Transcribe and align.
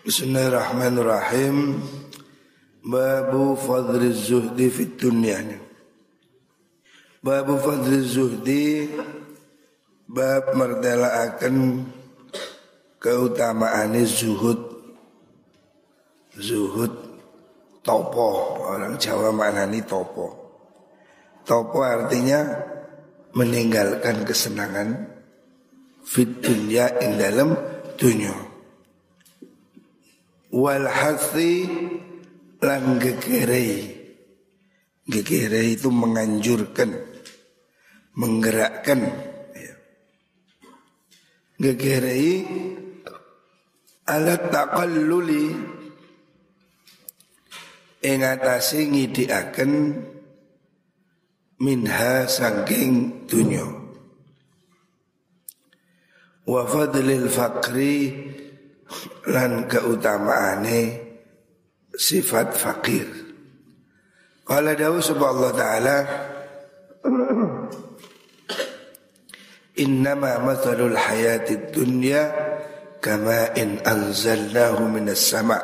Bismillahirrahmanirrahim. 0.00 1.76
Babu 2.80 3.52
fadli 3.52 4.08
zuhdi 4.16 4.72
fit 4.72 4.96
dunya. 4.96 5.36
Babu 7.20 7.60
fadli 7.60 8.00
zuhdi 8.00 8.88
bab 10.08 10.56
akan 10.56 11.84
keutamaan 12.96 13.92
zuhud. 14.08 14.72
Zuhud 16.32 16.92
topo 17.84 18.56
orang 18.72 18.96
Jawa 18.96 19.28
maknani 19.36 19.84
topo. 19.84 20.32
Topo 21.44 21.84
artinya 21.84 22.40
meninggalkan 23.36 24.24
kesenangan 24.24 24.96
fit 26.08 26.40
dunya 26.40 26.88
ing 27.04 27.20
dalam 27.20 27.52
dunia 28.00 28.49
wal 30.50 30.86
hasi 30.86 31.66
lan 32.58 32.98
gegerei 32.98 33.86
gegerei 35.06 35.78
itu 35.78 35.88
menganjurkan 35.88 36.90
menggerakkan 38.18 39.00
ya. 39.54 39.74
gegerei 41.62 42.44
alat 44.10 44.50
takalluli 44.50 45.54
ing 48.02 48.20
atase 48.26 48.90
ngidiaken 48.90 49.72
minha 51.62 52.26
saking 52.26 53.24
dunya 53.30 53.62
wa 56.48 56.66
fadlil 56.66 57.30
fakri 57.30 57.96
lan 59.30 59.66
keutamaane 59.70 60.80
sifat 61.94 62.54
fakir. 62.56 63.06
Qala 64.46 64.74
dawu 64.74 64.98
Allah 64.98 65.52
taala 65.54 65.96
Innama 69.80 70.42
mathalul 70.44 70.98
hayati 70.98 71.72
dunya 71.72 72.28
kama 73.00 73.56
in 73.56 73.80
anzalnahu 73.80 74.90
minas 74.92 75.24
sama' 75.24 75.62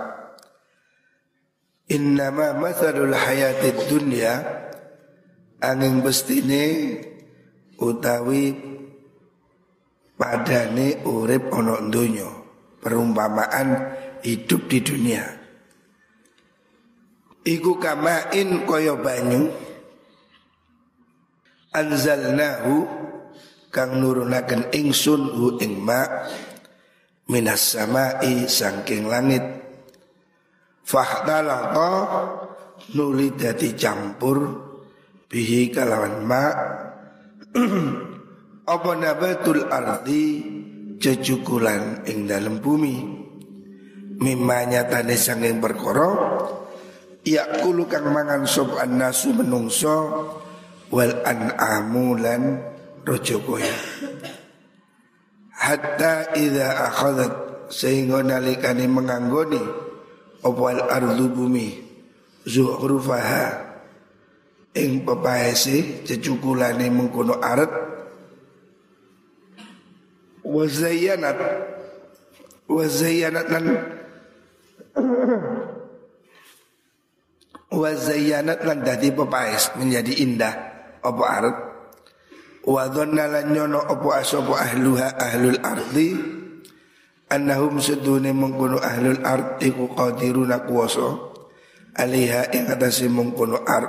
Innama 1.93 2.57
mathalul 2.57 3.13
hayati 3.13 3.77
dunya 3.91 4.41
angin 5.61 6.01
bestine 6.01 6.97
utawi 7.77 8.57
padane 10.17 11.05
urip 11.05 11.53
ana 11.53 11.83
donya 11.93 12.36
perumpamaan 12.81 13.97
hidup 14.23 14.67
di 14.69 14.79
dunia. 14.83 15.25
Iku 17.47 17.79
kamain 17.79 18.67
koyo 18.67 18.99
banyu 18.99 19.47
anzalnahu 21.71 22.89
kang 23.71 24.01
nurunaken 24.01 24.73
ingsun 24.73 25.37
hu 25.37 25.61
ing 25.61 25.79
ma 25.85 26.03
minas 27.29 27.77
samai 27.77 28.49
sangking 28.49 29.07
langit 29.07 29.45
fahdalata 30.83 31.93
nuli 32.97 33.35
dadi 33.37 33.77
campur 33.77 34.39
bihi 35.29 35.69
kalawan 35.75 36.25
ma 36.25 36.45
apa 38.75 38.91
nabatul 38.99 39.69
ardi 39.69 40.56
jejukulan 40.99 42.05
ing 42.09 42.29
dalam 42.29 42.61
bumi. 42.61 42.97
Mimma 44.17 44.65
nyatane 44.65 45.13
sanging 45.13 45.61
perkara 45.61 46.09
yakulu 47.27 47.91
kang 47.91 48.09
mangan 48.15 48.47
sop 48.47 48.79
nasu 48.87 49.35
menungso 49.35 49.97
wal 50.95 51.11
an'amu 51.27 52.15
lan 52.15 52.63
rojo 53.03 53.43
koya 53.43 53.75
hatta 55.59 56.31
idza 56.39 56.87
akhadhat 56.87 57.33
sehingga 57.75 58.23
nalikane 58.23 58.87
menganggoni 58.87 59.59
opal 60.47 60.87
ardu 60.87 61.27
bumi 61.35 61.75
zuhrufaha 62.47 63.67
ing 64.79 65.03
pepaese 65.03 66.07
jejukulane 66.07 66.87
mengkono 66.95 67.43
aret 67.43 67.73
wazayyanat 70.47 71.39
wazayyanat 72.71 73.47
lan 73.51 73.65
wazayyanat 77.75 78.63
lan 78.63 78.79
dadi 78.87 79.11
pepaes 79.11 79.75
menjadi 79.75 80.13
indah. 80.23 80.55
Apa 81.03 81.23
arep? 81.23 81.57
wa 82.67 82.91
dhanna 82.91 83.31
lan 83.31 83.55
nyono 83.55 83.79
apa 83.79 84.27
asapa 84.27 84.59
ahluha 84.59 85.15
ahlul 85.15 85.59
ardi 85.63 86.19
annahum 87.31 87.79
sedune 87.79 88.35
mengkono 88.35 88.83
ahlul 88.83 89.23
ard 89.23 89.63
iku 89.63 89.95
qadiruna 89.95 90.67
kuwasa 90.67 91.15
aliha 91.95 92.51
ing 92.51 92.67
atase 92.67 93.07
mengkono 93.07 93.63
ard 93.63 93.87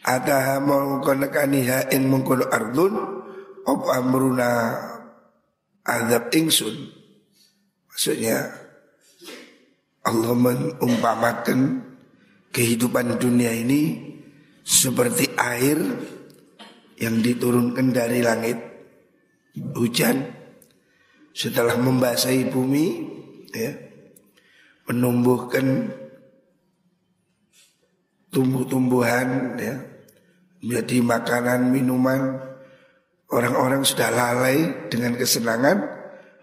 ataha 0.00 0.64
mengkono 0.64 1.28
kaniha 1.28 1.92
ing 1.92 2.08
mengkono 2.08 2.48
ardun 2.48 2.92
apa 3.68 3.88
amruna 4.00 4.48
azab 5.88 6.28
ingsun. 6.36 6.92
Maksudnya 7.88 8.52
Allah 10.04 10.34
mengumpamakan 10.36 11.88
kehidupan 12.52 13.16
dunia 13.16 13.52
ini 13.56 14.14
seperti 14.62 15.32
air 15.40 15.80
yang 17.00 17.24
diturunkan 17.24 17.92
dari 17.92 18.20
langit 18.20 18.58
hujan 19.74 20.28
setelah 21.32 21.78
membasahi 21.78 22.50
bumi 22.50 22.86
ya 23.54 23.72
menumbuhkan 24.90 25.92
tumbuh-tumbuhan 28.32 29.56
ya 29.60 29.76
menjadi 30.58 30.96
makanan 31.04 31.70
minuman 31.70 32.47
Orang-orang 33.28 33.84
sudah 33.84 34.08
lalai 34.08 34.88
dengan 34.88 35.12
kesenangan 35.16 35.98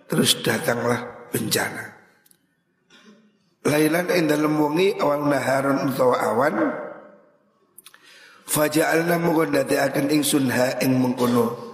Terus 0.06 0.38
datanglah 0.46 1.30
bencana. 1.34 1.98
Lailan 3.66 4.06
ing 4.14 4.30
dalem 4.30 4.54
wengi 4.62 4.94
awal 5.02 5.26
naharon 5.26 5.90
utawa 5.90 6.18
awan. 6.22 6.56
Faja'alna 8.46 9.18
mukon 9.18 9.58
dati 9.58 9.74
akan 9.74 10.14
ingsun 10.14 10.54
ha 10.54 10.78
ing 10.86 11.02
mengkono. 11.02 11.74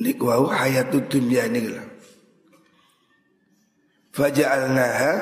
Nik 0.00 0.20
wau 0.20 0.48
hayatu 0.48 1.04
dunia 1.12 1.44
ini 1.44 1.76
Faja'alna 4.16 4.86
ha 4.96 5.12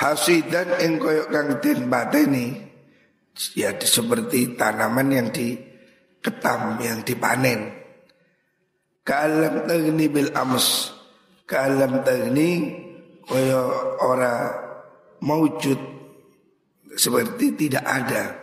Hasidan 0.00 0.80
ing 0.80 0.96
koyok 0.96 1.28
kang 1.28 1.48
den 1.60 1.92
bateni 1.92 2.56
Ya 3.52 3.76
seperti 3.76 4.56
tanaman 4.56 5.12
yang 5.12 5.28
diketam, 5.28 6.80
yang 6.80 7.04
dipanen 7.04 7.77
Kalam 9.08 9.64
tagni 9.64 10.04
bil 10.12 10.28
ams. 10.36 10.92
Kalam 11.48 12.04
tagni 12.04 12.76
Kaya 13.24 13.56
ora 14.04 14.52
Mawujud 15.24 15.80
Seperti 16.92 17.56
tidak 17.56 17.88
ada. 17.88 18.36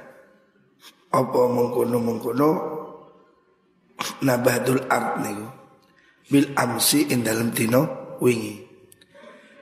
Apa 1.14 1.42
mengkono-mengkono 1.54 2.50
Nabatul 4.26 4.82
art 4.90 5.22
niku? 5.22 5.48
Bil 6.34 6.58
amsi 6.58 7.14
in 7.14 7.22
dalam 7.22 7.54
tino 7.54 8.18
wingi. 8.18 8.66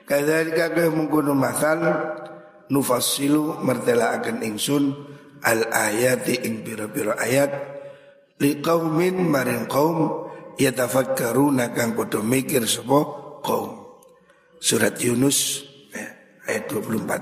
Kadhalika 0.08 0.72
kaya 0.72 0.88
mengkono 0.88 1.36
masal 1.36 1.84
Nufassilu 2.72 3.60
mertela 3.60 4.16
akan 4.16 4.40
ingsun 4.40 4.84
Al 5.44 5.68
ayati 5.68 6.48
ing 6.48 6.64
biro-biro 6.64 7.12
ayat 7.12 7.52
Liqaumin 8.40 9.20
maring 9.28 9.68
kaum 9.68 10.23
yatafakkaruna 10.58 11.70
kang 11.74 11.94
padha 11.98 12.22
mikir 12.22 12.66
sapa 12.66 13.04
kaum. 13.42 13.84
Surat 14.64 14.96
Yunus 14.96 15.60
ya, 15.92 16.08
ayat 16.48 16.72
24. 16.72 17.20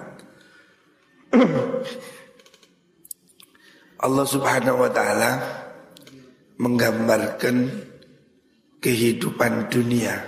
Allah 4.06 4.26
Subhanahu 4.26 4.78
wa 4.78 4.90
taala 4.94 5.42
menggambarkan 6.62 7.66
kehidupan 8.78 9.66
dunia. 9.66 10.22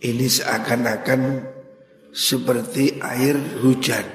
Ini 0.00 0.24
seakan-akan 0.24 1.44
seperti 2.08 2.96
air 3.04 3.36
hujan 3.60 4.08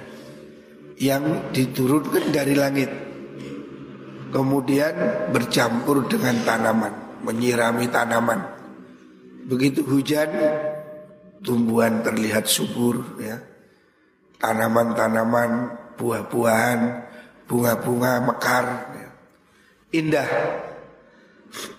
yang 0.97 1.53
diturunkan 1.53 2.33
dari 2.33 2.57
langit. 2.57 2.89
Kemudian 4.33 5.29
bercampur 5.29 6.09
dengan 6.09 6.41
tanaman 6.41 7.04
menyirami 7.25 7.89
tanaman. 7.89 8.45
Begitu 9.49 9.81
hujan 9.81 10.29
tumbuhan 11.41 12.05
terlihat 12.05 12.45
subur 12.45 13.17
ya. 13.17 13.41
Tanaman-tanaman, 14.37 15.73
buah-buahan, 15.97 16.79
bunga-bunga 17.49 18.21
mekar 18.21 18.65
ya. 18.93 19.09
Indah. 19.95 20.29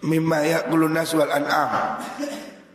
Mimma 0.02 0.40
ya'kulun 0.40 0.96
nas 0.96 1.12
wal 1.12 1.31
an'am. 1.31 2.00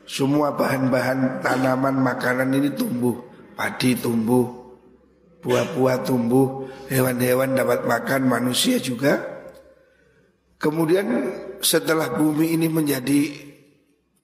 Semua 0.06 0.54
bahan-bahan 0.54 1.42
tanaman 1.42 1.98
makanan 1.98 2.52
ini 2.52 2.76
tumbuh, 2.76 3.16
padi 3.56 3.96
tumbuh, 3.96 4.76
buah-buah 5.42 6.04
tumbuh, 6.06 6.70
hewan-hewan 6.92 7.58
dapat 7.58 7.88
makan, 7.88 8.28
manusia 8.30 8.78
juga. 8.78 9.18
Kemudian 10.62 11.10
setelah 11.62 12.14
bumi 12.18 12.58
ini 12.58 12.68
menjadi 12.68 13.22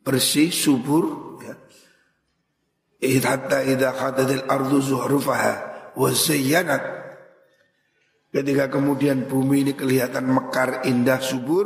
bersih, 0.01 0.49
subur, 0.49 1.37
ya. 1.41 1.55
Ardu 4.49 4.77
zuhrufaha. 4.81 5.55
Ketika 8.27 8.65
kemudian 8.69 9.25
bumi 9.25 9.65
ini 9.65 9.73
kelihatan 9.73 10.29
mekar, 10.29 10.85
indah, 10.85 11.17
subur, 11.21 11.65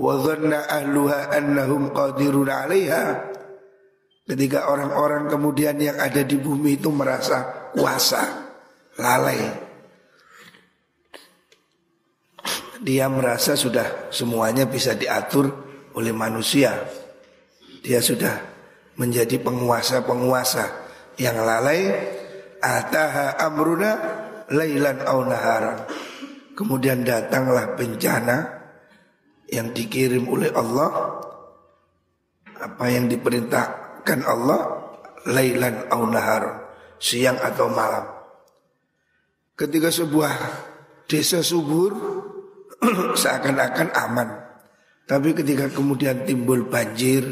wa 0.00 0.14
dhanna 0.16 0.64
annahum 1.32 1.92
qadirun. 1.92 2.48
Ketika 4.30 4.70
orang-orang 4.70 5.26
kemudian 5.26 5.74
yang 5.82 5.98
ada 5.98 6.22
di 6.22 6.38
bumi 6.38 6.78
itu 6.78 6.86
merasa 6.94 7.70
kuasa, 7.74 8.46
lalai, 8.96 9.69
dia 12.80 13.12
merasa 13.12 13.52
sudah 13.60 14.08
semuanya 14.08 14.64
bisa 14.64 14.96
diatur 14.96 15.52
oleh 15.92 16.16
manusia. 16.16 16.80
Dia 17.84 18.00
sudah 18.00 18.40
menjadi 18.96 19.36
penguasa-penguasa 19.40 20.64
yang 21.20 21.36
lalai. 21.44 22.16
Ataha 22.60 23.40
amruna 23.40 23.92
lailan 24.52 25.00
au 25.08 25.24
naharan. 25.24 25.88
Kemudian 26.52 27.08
datanglah 27.08 27.72
bencana 27.72 28.36
yang 29.48 29.72
dikirim 29.72 30.28
oleh 30.28 30.52
Allah. 30.52 31.20
Apa 32.60 32.92
yang 32.92 33.08
diperintahkan 33.08 34.20
Allah 34.28 34.60
lailan 35.24 35.88
au 35.88 36.04
naharan. 36.04 36.68
Siang 37.00 37.40
atau 37.40 37.72
malam. 37.72 38.04
Ketika 39.56 39.88
sebuah 39.88 40.32
desa 41.08 41.40
subur 41.40 42.19
seakan-akan 43.20 43.88
aman. 43.92 44.28
Tapi 45.04 45.34
ketika 45.34 45.68
kemudian 45.68 46.22
timbul 46.24 46.70
banjir 46.70 47.24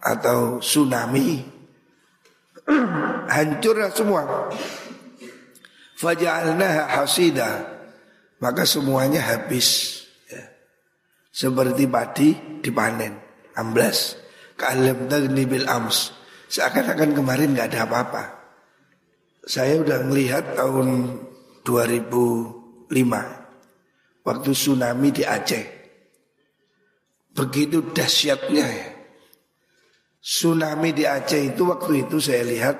atau 0.00 0.58
tsunami, 0.58 1.44
hancurlah 3.34 3.90
semua. 3.92 4.22
Faja'alnaha 5.98 7.02
hasida. 7.02 7.78
Maka 8.38 8.62
semuanya 8.62 9.18
habis. 9.18 10.00
Ya. 10.30 10.46
Seperti 11.34 11.90
padi 11.90 12.62
dipanen. 12.62 13.18
Amblas. 13.58 14.14
Ka'alam 14.54 15.10
tagni 15.10 15.42
bil 15.42 15.66
ams. 15.66 16.14
Seakan-akan 16.46 17.18
kemarin 17.18 17.52
nggak 17.52 17.74
ada 17.74 17.84
apa-apa. 17.84 18.24
Saya 19.42 19.82
udah 19.82 20.06
melihat 20.06 20.54
tahun 20.54 21.18
2005 21.66 23.37
waktu 24.28 24.52
tsunami 24.52 25.08
di 25.08 25.24
Aceh. 25.24 25.64
Begitu 27.32 27.80
dahsyatnya 27.96 28.66
ya. 28.68 28.88
Tsunami 30.20 30.92
di 30.92 31.08
Aceh 31.08 31.56
itu 31.56 31.64
waktu 31.64 32.04
itu 32.04 32.20
saya 32.20 32.44
lihat 32.44 32.76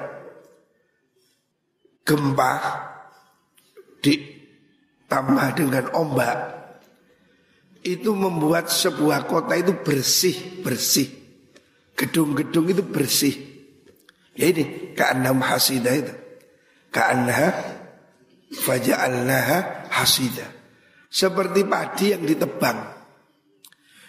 gempa 2.04 2.52
ditambah 4.04 5.48
dengan 5.56 5.84
ombak. 5.96 6.38
Itu 7.80 8.12
membuat 8.12 8.68
sebuah 8.68 9.24
kota 9.24 9.56
itu 9.56 9.72
bersih 9.80 10.60
bersih. 10.60 11.08
Gedung-gedung 11.96 12.68
itu 12.68 12.84
bersih. 12.84 13.34
Ya 14.36 14.52
ini 14.52 14.92
ka'annam 14.92 15.40
hasidah 15.40 15.94
itu. 15.96 16.14
Ka'annaha 16.92 17.48
faja'alnaha 18.52 19.88
hasidah 19.88 20.57
seperti 21.08 21.64
padi 21.64 22.12
yang 22.12 22.22
ditebang. 22.22 22.78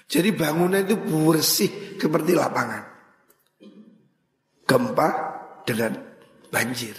Jadi 0.09 0.29
bangunan 0.35 0.83
itu 0.83 0.99
bersih 0.99 1.95
seperti 1.95 2.35
lapangan. 2.35 2.83
Gempa 4.67 5.09
dengan 5.63 5.95
banjir. 6.51 6.97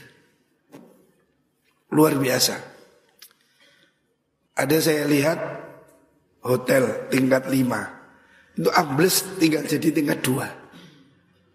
Luar 1.93 2.17
biasa. 2.17 2.55
Ada 4.57 4.77
saya 4.79 5.05
lihat 5.07 5.39
hotel 6.47 7.11
tingkat 7.11 7.51
lima. 7.51 7.83
Itu 8.55 8.71
ambles 8.71 9.27
tinggal 9.39 9.67
jadi 9.67 9.89
tingkat 9.91 10.19
dua. 10.23 10.47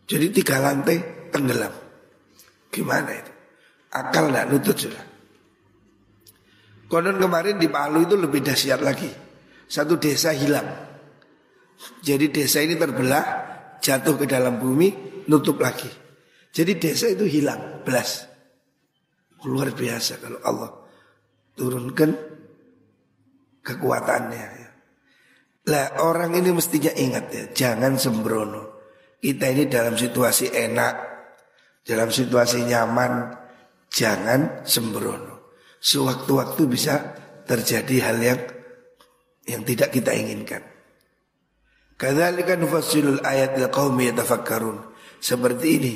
Jadi 0.05 0.27
tiga 0.35 0.61
lantai 0.61 1.29
tenggelam. 1.31 1.71
Gimana 2.69 3.09
itu? 3.15 3.31
Akal 3.95 4.27
nggak 4.27 4.47
nutut 4.51 4.75
sudah. 4.75 5.14
Konon 6.95 7.19
kemarin 7.19 7.59
di 7.59 7.67
Palu 7.67 8.07
itu 8.07 8.15
lebih 8.15 8.39
dahsyat 8.39 8.79
lagi. 8.79 9.11
Satu 9.67 9.99
desa 9.99 10.31
hilang. 10.31 10.63
Jadi 11.99 12.31
desa 12.31 12.63
ini 12.63 12.79
terbelah, 12.79 13.25
jatuh 13.83 14.15
ke 14.15 14.23
dalam 14.23 14.55
bumi, 14.63 15.19
nutup 15.27 15.59
lagi. 15.59 15.91
Jadi 16.55 16.79
desa 16.79 17.11
itu 17.11 17.27
hilang, 17.27 17.83
belas. 17.83 18.23
Luar 19.43 19.75
biasa 19.75 20.23
kalau 20.23 20.39
Allah 20.39 20.71
turunkan 21.59 22.15
kekuatannya. 23.59 24.45
Ya. 24.55 24.69
Lah 25.67 25.99
orang 25.99 26.31
ini 26.39 26.55
mestinya 26.55 26.95
ingat 26.95 27.25
ya, 27.27 27.43
jangan 27.51 27.99
sembrono. 27.99 28.87
Kita 29.19 29.51
ini 29.51 29.67
dalam 29.67 29.99
situasi 29.99 30.47
enak, 30.47 30.95
dalam 31.83 32.07
situasi 32.07 32.63
nyaman, 32.63 33.35
jangan 33.91 34.63
sembrono 34.63 35.34
sewaktu-waktu 35.85 36.65
bisa 36.65 37.13
terjadi 37.45 38.09
hal 38.09 38.17
yang 38.17 38.41
yang 39.45 39.61
tidak 39.61 39.93
kita 39.93 40.09
inginkan. 40.17 40.65
Kadzalika 41.95 42.57
nufassilul 42.57 43.21
ayat 43.21 43.61
liqaumi 43.61 44.09
yatafakkarun. 44.09 44.81
Seperti 45.21 45.67
ini. 45.77 45.95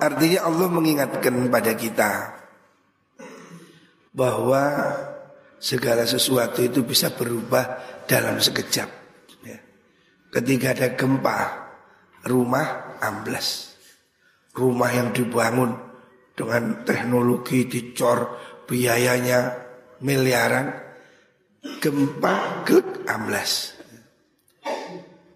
Artinya 0.00 0.48
Allah 0.48 0.68
mengingatkan 0.72 1.34
pada 1.52 1.76
kita 1.76 2.10
bahwa 4.16 4.64
segala 5.60 6.08
sesuatu 6.08 6.64
itu 6.64 6.80
bisa 6.82 7.12
berubah 7.12 7.78
dalam 8.08 8.40
sekejap. 8.40 8.88
Ya. 9.44 9.58
Ketika 10.32 10.72
ada 10.72 10.88
gempa, 10.96 11.38
rumah 12.24 12.96
amblas. 13.04 13.76
Rumah 14.56 14.90
yang 14.90 15.08
dibangun 15.14 15.89
dengan 16.40 16.88
teknologi 16.88 17.68
dicor 17.68 18.40
biayanya 18.64 19.60
miliaran 20.00 20.72
gempa 21.84 22.64
glek 22.64 23.04
amblas. 23.04 23.76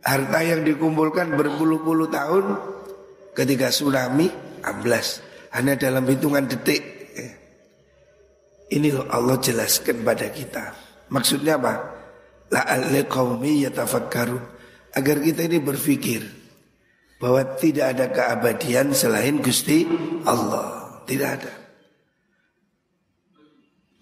Harta 0.01 0.41
yang 0.41 0.65
dikumpulkan 0.65 1.37
berpuluh-puluh 1.37 2.09
tahun 2.09 2.57
ketika 3.37 3.69
tsunami 3.69 4.33
amblas. 4.65 5.21
Hanya 5.53 5.77
dalam 5.77 6.09
hitungan 6.09 6.49
detik. 6.49 6.83
Ini 8.73 8.89
Allah 9.13 9.37
jelaskan 9.39 10.01
pada 10.03 10.33
kita. 10.33 10.73
Maksudnya 11.13 11.61
apa? 11.61 11.75
La'alli 12.49 13.05
qaumi 13.05 13.61
yatafakkarun 13.69 14.41
agar 14.97 15.17
kita 15.21 15.47
ini 15.47 15.61
berpikir 15.61 16.25
bahwa 17.21 17.45
tidak 17.61 17.97
ada 17.97 18.07
keabadian 18.11 18.97
selain 18.97 19.39
Gusti 19.41 19.87
Allah 20.27 20.84
tidak 21.05 21.31
ada. 21.41 21.53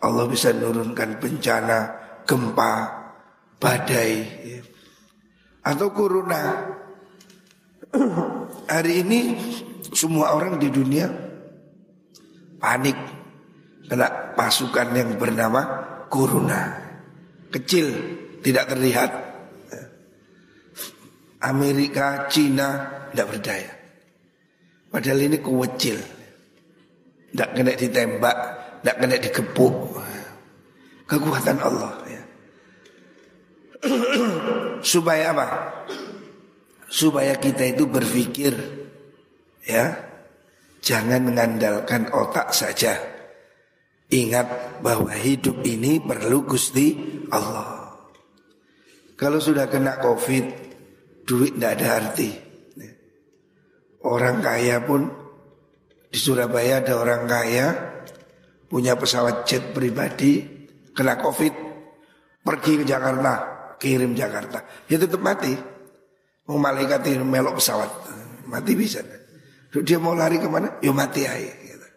Allah 0.02 0.26
bisa 0.26 0.50
menurunkan 0.50 1.22
bencana, 1.22 1.78
gempa, 2.26 2.72
badai, 3.62 4.12
ya. 4.42 4.60
atau 5.62 5.94
corona. 5.94 6.42
Hari 8.72 8.92
ini 9.06 9.20
semua 9.94 10.34
orang 10.34 10.58
di 10.58 10.72
dunia 10.74 11.06
panik 12.58 12.98
kena 13.86 14.34
pasukan 14.34 14.88
yang 14.90 15.14
bernama 15.14 15.60
corona. 16.10 16.82
Kecil, 17.52 17.88
tidak 18.42 18.74
terlihat. 18.74 19.10
Amerika, 21.42 22.30
Cina 22.30 23.02
tidak 23.10 23.26
berdaya. 23.34 23.70
Padahal 24.88 25.20
ini 25.26 25.38
kecil. 25.42 26.21
Tidak 27.32 27.50
kena 27.56 27.72
ditembak, 27.72 28.36
tidak 28.84 28.96
kena 29.00 29.16
dikepuk. 29.16 29.74
Kekuatan 31.08 31.58
Allah 31.60 31.92
ya. 32.08 32.22
Supaya 34.92 35.32
apa? 35.32 35.46
Supaya 36.92 37.36
kita 37.40 37.72
itu 37.72 37.88
berpikir 37.88 38.82
Ya, 39.62 39.94
jangan 40.82 41.22
mengandalkan 41.22 42.10
otak 42.10 42.50
saja. 42.50 42.98
Ingat 44.10 44.82
bahwa 44.82 45.14
hidup 45.14 45.62
ini 45.62 46.02
perlu 46.02 46.42
Gusti 46.44 46.98
Allah. 47.30 47.94
Kalau 49.14 49.38
sudah 49.38 49.70
kena 49.70 50.02
Covid, 50.02 50.44
duit 51.22 51.54
tidak 51.56 51.78
ada 51.78 51.86
arti. 52.02 52.30
Orang 54.02 54.42
kaya 54.42 54.82
pun 54.82 55.06
di 56.12 56.20
Surabaya 56.20 56.84
ada 56.84 57.00
orang 57.00 57.24
kaya 57.24 57.66
punya 58.68 59.00
pesawat 59.00 59.48
jet 59.48 59.72
pribadi 59.72 60.44
kena 60.92 61.16
Covid, 61.16 61.56
pergi 62.44 62.72
ke 62.80 62.84
Jakarta, 62.84 63.32
kirim 63.80 64.12
Jakarta, 64.12 64.60
ya 64.92 65.00
tetap 65.00 65.24
mati. 65.24 65.56
Mau 66.44 66.60
malaikat 66.60 67.00
ini 67.08 67.24
melok 67.24 67.56
pesawat, 67.56 67.88
mati 68.44 68.76
bisa. 68.76 69.00
Dia 69.72 69.96
mau 69.96 70.12
lari 70.12 70.36
ke 70.36 70.52
mana? 70.52 70.76
Ya 70.84 70.92
mati 70.92 71.24
aja. 71.24 71.48
Gitu. 71.48 71.88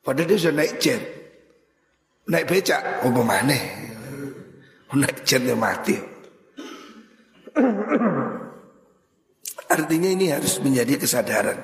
Padahal 0.00 0.24
dia 0.32 0.40
sudah 0.40 0.56
naik 0.56 0.80
jet, 0.80 1.02
naik 2.24 2.48
becak, 2.48 3.04
oh 3.04 3.12
mana? 3.20 3.52
Naik 4.96 5.28
jet 5.28 5.44
ya 5.44 5.52
mati. 5.52 6.00
Artinya 9.68 10.08
ini 10.08 10.32
harus 10.32 10.56
menjadi 10.64 10.96
kesadaran 10.96 11.60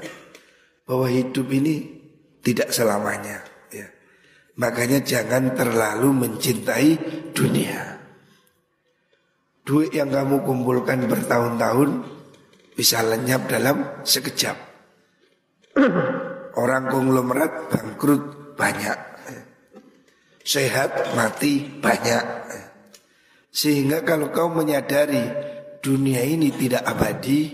bahwa 0.86 1.10
hidup 1.10 1.50
ini 1.50 1.98
tidak 2.40 2.70
selamanya. 2.70 3.42
Ya. 3.74 3.90
Makanya 4.56 5.02
jangan 5.02 5.52
terlalu 5.58 6.08
mencintai 6.14 6.90
dunia. 7.34 7.98
Duit 9.66 9.90
yang 9.90 10.14
kamu 10.14 10.46
kumpulkan 10.46 11.10
bertahun-tahun 11.10 12.06
bisa 12.78 13.02
lenyap 13.02 13.50
dalam 13.50 14.06
sekejap. 14.06 14.54
Orang 16.54 16.86
konglomerat 16.88 17.74
bangkrut 17.74 18.54
banyak. 18.54 18.98
Sehat 20.46 21.18
mati 21.18 21.66
banyak. 21.82 22.24
Sehingga 23.50 24.06
kalau 24.06 24.30
kau 24.30 24.46
menyadari 24.54 25.26
dunia 25.82 26.22
ini 26.22 26.54
tidak 26.54 26.86
abadi, 26.86 27.50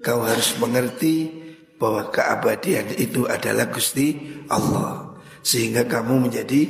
kau 0.00 0.24
harus 0.24 0.56
mengerti 0.56 1.39
bahwa 1.80 2.12
keabadian 2.12 2.92
itu 3.00 3.24
adalah 3.24 3.72
Gusti 3.72 4.20
Allah. 4.52 5.16
Sehingga 5.40 5.88
kamu 5.88 6.28
menjadi 6.28 6.68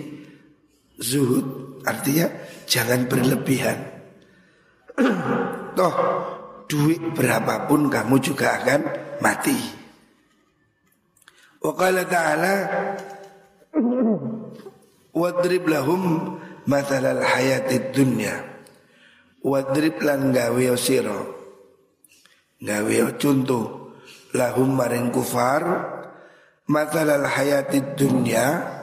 zuhud, 1.03 1.83
artinya 1.83 2.31
jangan 2.71 3.11
berlebihan. 3.11 3.79
Toh 5.79 5.95
duit 6.71 7.03
berapapun 7.19 7.91
kamu 7.91 8.23
juga 8.23 8.63
akan 8.63 8.81
mati. 9.19 9.59
Wa 11.61 11.75
qala 11.75 12.07
ta'ala 12.07 12.55
Wadrib 15.11 15.69
lahum 15.69 16.37
mathalal 16.65 17.21
hayatid 17.21 17.93
dunya 17.93 18.33
Wadrib 19.45 20.01
lan 20.01 20.33
gawe 20.33 20.67
sira 20.81 21.21
Gawe 22.61 22.97
contoh 23.21 23.80
Lahum 24.37 24.75
maring 24.79 25.11
kufar 25.11 25.63
Mathalal 26.71 27.27
hayatid 27.27 27.99
dunya 27.99 28.79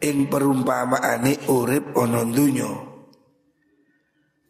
Ing 0.00 0.32
perumpamaane 0.32 1.44
urip 1.44 1.92
ana 1.92 2.24
donya. 2.24 2.72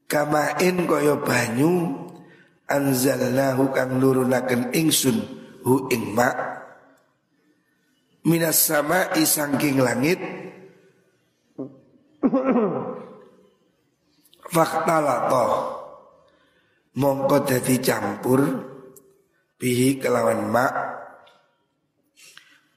Kama 0.06 0.62
in 0.62 0.86
kaya 0.86 1.18
banyu 1.18 1.90
anzalnahu 2.70 3.74
kang 3.74 3.98
nurunaken 3.98 4.70
ingsun 4.70 5.18
hu 5.66 5.90
ing 5.90 6.14
ma 6.14 6.30
minas 8.22 8.62
sama 8.62 9.10
isangking 9.18 9.82
langit 9.82 10.22
faktalata 14.54 15.46
mongko 16.94 17.36
dadi 17.42 17.82
campur 17.82 18.69
bihi 19.60 20.00
kelawan 20.00 20.48
ma 20.48 20.66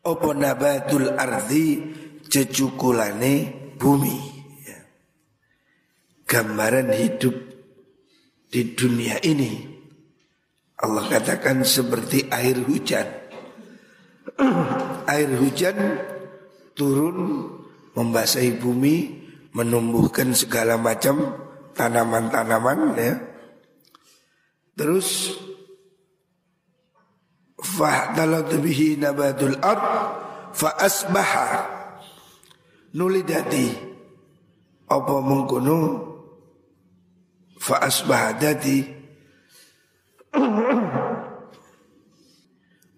opo 0.04 0.36
nabatul 0.36 1.16
ardi 1.16 1.80
jejukulane 2.28 3.34
bumi? 3.80 4.36
Gambaran 6.28 6.92
hidup 6.92 7.36
di 8.52 8.75
dunia 8.75 9.22
ini. 9.24 9.72
Allah 10.84 11.06
katakan 11.08 11.63
seperti 11.63 12.28
air 12.28 12.60
hujan. 12.68 13.08
Air 15.08 15.30
hujan 15.40 15.78
turun 16.74 17.48
membasahi 17.94 18.58
bumi 18.58 19.24
Menumbuhkan 19.54 20.34
segala 20.34 20.82
macam 20.82 21.30
tanaman-tanaman 21.78 22.98
ya. 22.98 23.22
Terus 24.74 25.30
Fahtalat 27.63 28.51
bihi 28.60 29.00
nabatul 29.00 29.55
ard 29.63 29.84
Fa 30.51 30.75
asbaha 30.77 31.48
Nulidati 32.93 33.72
Apa 34.91 35.15
mengkuno 35.24 36.13
fa 37.63 37.79
asbah 37.79 38.36
dadi. 38.36 38.84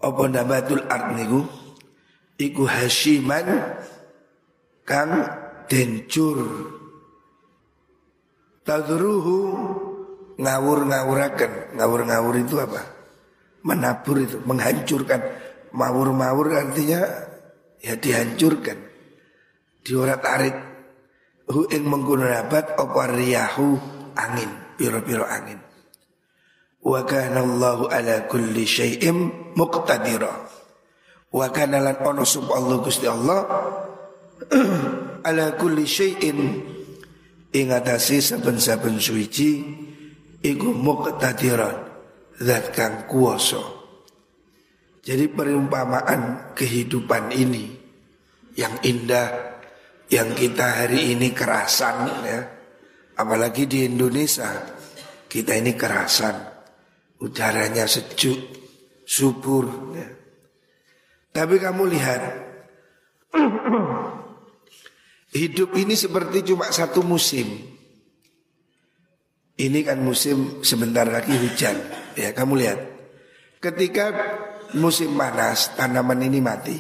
Apa 0.01 0.24
nabatul 0.25 0.81
art 0.89 1.13
niku? 1.13 1.45
Iku 2.41 2.65
hasyiman 2.65 3.77
kang 4.81 5.13
dencur. 5.69 6.41
Tadruhu 8.65 9.38
ngawur-ngawuraken. 10.41 11.77
Ngawur-ngawur 11.77 12.36
itu 12.41 12.57
apa 12.57 12.95
menabur 13.65 14.22
itu 14.22 14.38
menghancurkan. 14.45 15.19
Mawur-mawur 15.75 16.55
artinya 16.55 17.01
ya 17.81 17.98
dihancurkan. 17.98 18.77
Diorat-arit 19.81 20.55
hu 21.51 21.67
ing 21.74 21.84
menggunakan 21.84 22.45
nabat 22.45 22.77
apa 22.77 23.01
riyahu 23.12 23.75
angin, 24.15 24.50
piro-piro 24.77 25.25
angin. 25.25 25.60
Wa 26.86 27.01
kana 27.03 27.41
Allahu 27.41 27.89
ala 27.89 28.29
kulli 28.29 28.63
syai'im 28.63 29.51
muqtadira. 29.57 30.31
Wa 31.34 31.50
kana 31.51 31.81
lan 31.81 32.00
ono 32.05 32.24
Allah 32.53 32.77
Gusti 32.79 33.10
Allah 33.10 33.41
ala 35.27 35.45
kulli 35.57 35.84
syai'in. 35.84 36.39
Ing 37.55 37.72
atase 37.72 38.19
saben-saben 38.19 39.00
suci 39.00 39.63
iku 40.43 40.75
muqtadiran 40.75 41.95
zat 42.42 42.72
kang 42.75 43.08
kuwasa. 43.08 43.62
Jadi 45.06 45.30
perumpamaan 45.30 46.54
kehidupan 46.58 47.30
ini 47.36 47.70
yang 48.58 48.74
indah 48.82 49.60
yang 50.10 50.34
kita 50.34 50.86
hari 50.86 51.13
ini 51.13 51.34
kerasan 51.34 52.10
ya 52.25 52.56
Apalagi 53.15 53.63
di 53.63 53.88
Indonesia 53.88 54.75
kita 55.32 55.56
ini 55.56 55.72
kerasan, 55.72 56.36
udaranya 57.24 57.88
sejuk, 57.88 58.39
subur. 59.08 59.96
Ya. 59.96 60.08
Tapi 61.32 61.56
kamu 61.56 61.84
lihat, 61.96 62.22
hidup 65.39 65.72
ini 65.80 65.96
seperti 65.96 66.44
cuma 66.44 66.68
satu 66.68 67.08
musim. 67.08 67.72
Ini 69.56 69.80
kan 69.88 70.04
musim 70.04 70.60
sebentar 70.60 71.08
lagi 71.08 71.32
hujan. 71.39 71.80
Ya 72.15 72.31
kamu 72.31 72.53
lihat, 72.60 72.79
ketika 73.60 74.12
musim 74.75 75.15
panas 75.19 75.75
tanaman 75.75 76.24
ini 76.24 76.39
mati, 76.39 76.79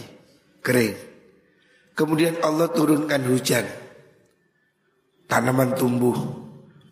kering. 0.63 0.95
Kemudian 1.95 2.43
Allah 2.43 2.67
turunkan 2.75 3.23
hujan 3.23 3.63
Tanaman 5.25 5.73
tumbuh, 5.73 6.13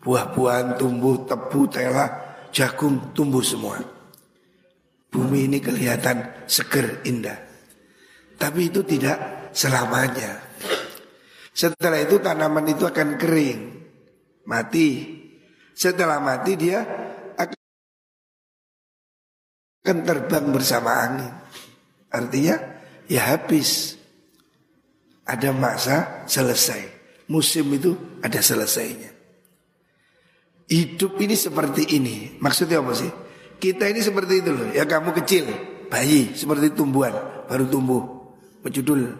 buah-buahan 0.02 0.74
tumbuh, 0.74 1.22
tebu, 1.22 1.70
tela, 1.70 2.06
jagung 2.50 3.14
tumbuh 3.14 3.42
semua. 3.46 3.78
Bumi 5.06 5.46
ini 5.46 5.62
kelihatan 5.62 6.42
seger, 6.50 7.06
indah. 7.06 7.38
Tapi 8.34 8.74
itu 8.74 8.82
tidak 8.82 9.50
selamanya. 9.54 10.42
Setelah 11.54 12.02
itu 12.02 12.18
tanaman 12.18 12.74
itu 12.74 12.82
akan 12.82 13.14
kering, 13.14 13.60
mati. 14.50 15.14
Setelah 15.70 16.18
mati 16.18 16.58
dia 16.58 16.82
akan 19.84 20.00
terbang 20.00 20.48
bersama 20.48 20.96
angin. 20.96 21.32
Artinya 22.08 22.56
ya 23.04 23.36
habis. 23.36 24.00
Ada 25.24 25.56
masa 25.56 26.24
selesai 26.28 26.84
musim 27.32 27.64
itu 27.72 27.96
ada 28.20 28.40
selesainya. 28.44 29.08
Hidup 30.68 31.16
ini 31.20 31.32
seperti 31.32 31.96
ini. 31.96 32.36
Maksudnya 32.40 32.80
apa 32.80 32.92
sih? 32.92 33.08
Kita 33.56 33.88
ini 33.88 34.04
seperti 34.04 34.44
itu 34.44 34.52
loh. 34.52 34.68
Ya 34.76 34.84
kamu 34.84 35.16
kecil, 35.16 35.48
bayi 35.88 36.32
seperti 36.32 36.72
tumbuhan 36.72 37.12
baru 37.46 37.68
tumbuh 37.68 38.02
mencudul 38.64 39.14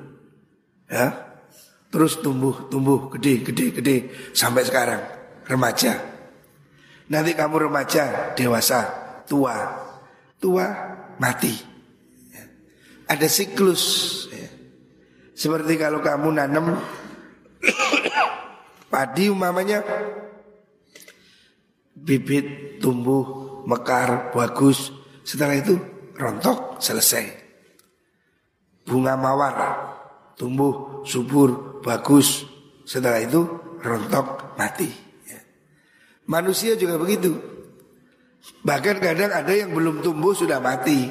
ya 0.88 1.12
terus 1.92 2.18
tumbuh 2.18 2.66
tumbuh 2.72 3.12
gede 3.14 3.44
gede 3.46 3.66
gede 3.78 3.96
sampai 4.34 4.66
sekarang 4.66 5.00
remaja 5.46 5.94
nanti 7.06 7.36
kamu 7.36 7.68
remaja 7.68 8.34
dewasa 8.34 8.90
tua 9.28 9.83
tua 10.44 10.68
mati. 11.16 11.56
Ada 13.08 13.24
siklus 13.32 13.84
ya. 14.28 14.48
seperti 15.32 15.80
kalau 15.80 16.04
kamu 16.04 16.36
nanam 16.36 16.76
padi 18.92 19.32
umpamanya 19.32 19.80
bibit 21.96 22.76
tumbuh 22.84 23.24
mekar 23.64 24.32
bagus. 24.36 24.92
Setelah 25.24 25.56
itu 25.56 25.80
rontok 26.12 26.76
selesai. 26.84 27.24
Bunga 28.84 29.16
mawar 29.16 29.56
tumbuh 30.36 31.04
subur 31.08 31.80
bagus. 31.80 32.44
Setelah 32.84 33.20
itu 33.24 33.48
rontok 33.80 34.56
mati 34.60 34.92
ya. 35.24 35.40
manusia 36.28 36.76
juga 36.76 37.00
begitu 37.00 37.53
bahkan 38.64 39.00
kadang 39.00 39.30
ada 39.32 39.52
yang 39.52 39.72
belum 39.72 40.04
tumbuh 40.04 40.36
sudah 40.36 40.60
mati 40.60 41.08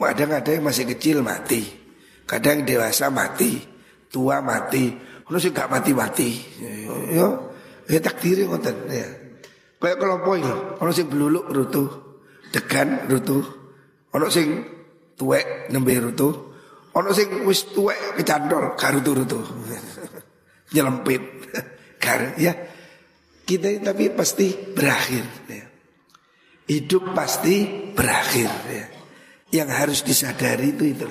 kadang 0.00 0.36
ada 0.36 0.50
yang 0.52 0.64
masih 0.64 0.84
kecil 0.90 1.24
mati 1.24 1.64
kadang 2.28 2.64
dewasa 2.64 3.08
mati 3.08 3.60
tua 4.12 4.44
mati 4.44 5.14
ono 5.28 5.36
sing 5.40 5.52
gak 5.56 5.72
mati-mati. 5.72 6.30
Yo, 7.12 7.56
ya 7.88 7.98
takdiri 8.00 8.44
ngoten 8.44 8.76
ya. 8.92 9.08
Kayak 9.80 10.00
kelompok 10.00 10.34
iki, 10.40 10.54
ono 10.80 10.90
sing 10.96 11.06
bluluk 11.12 11.44
rutuh, 11.52 11.88
degan 12.48 13.04
rutuh, 13.04 13.44
ono 14.16 14.26
sing 14.32 14.64
tuwek 15.12 15.68
nembe 15.68 15.92
rutuh, 16.00 16.32
ono 16.96 17.10
sing 17.12 17.44
wis 17.44 17.68
tuwek 17.72 18.20
kecantol 18.20 18.76
gak 18.76 19.00
rutuh-rutuh. 19.00 19.44
Nyelempit. 20.72 21.22
Gar 22.02 22.36
ya. 22.40 22.52
Kita 23.44 23.68
tapi 23.84 24.08
pasti 24.08 24.56
berakhir 24.56 25.24
ya. 25.52 25.63
Hidup 26.64 27.12
pasti 27.12 27.68
berakhir 27.92 28.50
ya. 28.72 28.86
Yang 29.54 29.70
harus 29.70 30.00
disadari 30.02 30.74
itu 30.74 30.96
itu 30.96 31.08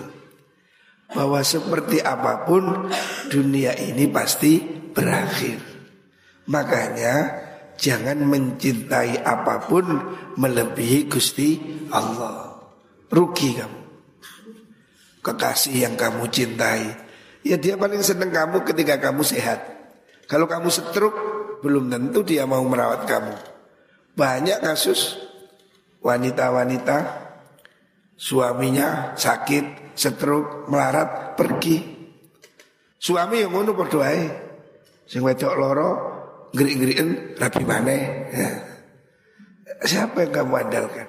bahwa 1.13 1.39
seperti 1.45 2.01
apa 2.01 2.43
pun 2.43 2.89
dunia 3.29 3.77
ini 3.77 4.09
pasti 4.09 4.59
berakhir. 4.91 5.61
Makanya 6.49 7.15
jangan 7.77 8.19
mencintai 8.25 9.21
apa 9.21 9.63
pun 9.69 9.85
melebihi 10.35 11.07
Gusti 11.07 11.61
Allah. 11.93 12.59
Rugi 13.13 13.49
kamu. 13.55 13.79
Kekasih 15.23 15.87
yang 15.87 15.95
kamu 15.95 16.27
cintai, 16.27 16.83
ya 17.47 17.55
dia 17.55 17.79
paling 17.79 18.03
senang 18.03 18.27
kamu 18.27 18.67
ketika 18.67 18.99
kamu 18.99 19.23
sehat. 19.23 19.63
Kalau 20.27 20.51
kamu 20.51 20.67
setruk, 20.67 21.15
belum 21.63 21.87
tentu 21.87 22.27
dia 22.27 22.43
mau 22.43 22.59
merawat 22.67 23.07
kamu. 23.07 23.31
Banyak 24.19 24.59
kasus 24.59 25.22
wanita-wanita 26.03 26.97
suaminya 28.19 29.15
sakit 29.15 29.95
setruk, 29.95 30.67
melarat, 30.67 31.33
pergi. 31.39 31.77
Suami 32.99 33.43
yang 33.43 33.51
ngono 33.51 33.75
ae. 34.03 34.21
Sing 35.03 35.19
wedok 35.19 35.53
loro 35.59 35.89
ngrik-ngriken 36.55 37.37
rapi 37.39 37.63
maneh. 37.67 38.03
Ya. 38.31 38.49
Siapa 39.83 40.23
yang 40.23 40.31
kamu 40.31 40.53
andalkan? 40.63 41.07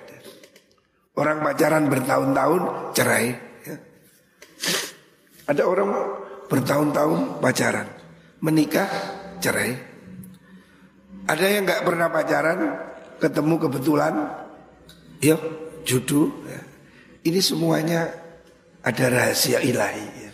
Orang 1.14 1.46
pacaran 1.46 1.86
bertahun-tahun 1.86 2.62
cerai. 2.90 3.26
Ya. 3.62 3.76
Ada 5.46 5.62
orang 5.62 5.88
bertahun-tahun 6.50 7.38
pacaran, 7.38 7.86
menikah 8.42 8.90
cerai. 9.38 9.78
Ada 11.30 11.46
yang 11.46 11.62
nggak 11.64 11.84
pernah 11.86 12.10
pacaran, 12.10 12.58
ketemu 13.22 13.54
kebetulan, 13.62 14.14
ya 15.24 15.36
jodoh. 15.88 16.28
Ya. 16.44 16.60
Ini 17.24 17.40
semuanya 17.40 18.12
ada 18.84 19.04
rahasia 19.08 19.64
ilahi. 19.64 20.06
Ya. 20.20 20.30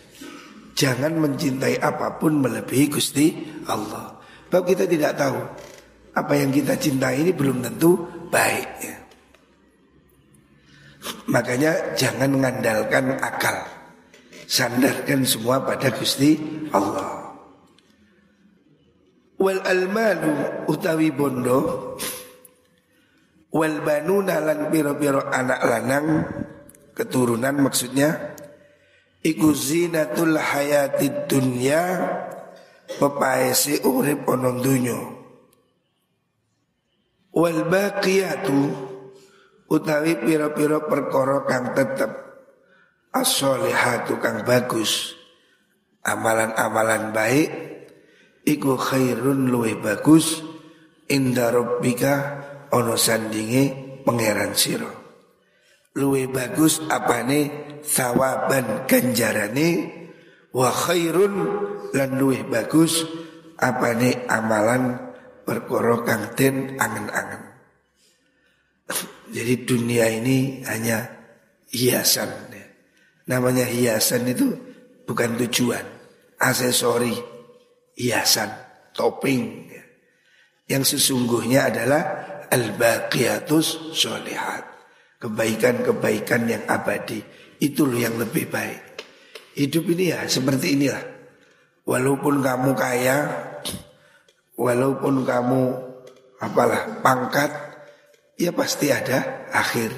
Jangan 0.75 1.15
mencintai 1.15 1.79
apa 1.79 2.19
pun 2.19 2.43
melebihi 2.43 2.91
Gusti 2.91 3.31
Allah. 3.71 4.19
Sebab 4.51 4.63
kita 4.67 4.83
tidak 4.83 5.15
tahu 5.15 5.39
apa 6.11 6.33
yang 6.35 6.51
kita 6.51 6.75
cintai 6.75 7.23
ini 7.23 7.31
belum 7.31 7.63
tentu 7.63 7.95
baik. 8.27 8.69
Ya. 8.83 8.97
Makanya 11.31 11.95
jangan 11.95 12.29
mengandalkan 12.35 13.15
akal. 13.23 13.63
Sandarkan 14.51 15.23
semua 15.23 15.63
pada 15.63 15.87
Gusti 15.95 16.35
Allah. 16.75 17.31
Wal 19.39 19.63
almalu 19.63 20.67
utawi 20.67 21.09
bondo 21.09 21.95
wal 23.51 23.83
banuna 23.83 24.39
lan 24.39 24.71
piro-piro 24.71 25.27
anak 25.27 25.61
lanang. 25.67 26.07
Keturunan 26.91 27.55
maksudnya. 27.59 28.35
Iku 29.21 29.53
zinatul 29.53 30.39
hayati 30.39 31.27
dunya. 31.29 31.83
Pepaisi 32.91 33.79
urip 33.87 34.27
onong 34.27 34.59
dunyo 34.59 34.99
Wal 37.31 37.63
baqiyatu. 37.71 38.91
Utawi 39.71 40.19
piro-piro 40.19 40.83
perkara 40.83 41.47
kang 41.47 41.71
tetep. 41.71 42.11
As-solihatu 43.15 44.19
kang 44.19 44.43
bagus. 44.43 45.15
Amalan-amalan 46.03 47.15
baik. 47.15 47.49
Iku 48.43 48.75
khairun 48.75 49.47
luwe 49.47 49.79
bagus. 49.79 50.43
Inda 51.07 51.55
rabbika 51.55 52.50
ono 52.71 52.95
sandingi 52.95 53.99
pangeran 54.03 54.55
siro 54.55 55.01
Luwe 55.91 56.23
bagus 56.31 56.79
apane 56.87 57.51
sawaban 57.83 58.87
ganjarane 58.87 59.69
wa 60.55 60.71
khairun 60.71 61.35
lan 61.91 62.09
luwih 62.15 62.47
bagus 62.47 63.03
apane 63.59 64.23
amalan 64.31 65.11
perkara 65.43 65.99
kang 66.07 66.31
den 66.39 66.79
angen-angen. 66.79 67.43
Jadi 69.35 69.53
dunia 69.67 70.07
ini 70.07 70.63
hanya 70.63 71.11
hiasan. 71.75 72.31
Ya. 72.55 72.67
Namanya 73.27 73.67
hiasan 73.67 74.31
itu 74.31 74.55
bukan 75.03 75.35
tujuan, 75.43 75.83
aksesori, 76.39 77.19
hiasan, 77.99 78.47
topping. 78.95 79.67
Ya. 79.67 79.83
Yang 80.71 80.95
sesungguhnya 80.95 81.67
adalah 81.67 82.30
al-baqiyatus 82.51 83.95
sholihat. 83.95 84.67
Kebaikan-kebaikan 85.21 86.49
yang 86.49 86.63
abadi 86.65 87.21
itu 87.61 87.85
loh 87.85 87.97
yang 87.97 88.17
lebih 88.17 88.49
baik. 88.49 89.05
Hidup 89.53 89.85
ini 89.93 90.11
ya 90.11 90.25
seperti 90.25 90.75
inilah. 90.75 91.03
Walaupun 91.85 92.41
kamu 92.41 92.71
kaya, 92.73 93.17
walaupun 94.57 95.21
kamu 95.21 95.61
apalah 96.41 97.01
pangkat, 97.05 97.51
ya 98.37 98.49
pasti 98.49 98.89
ada 98.89 99.49
akhir. 99.53 99.93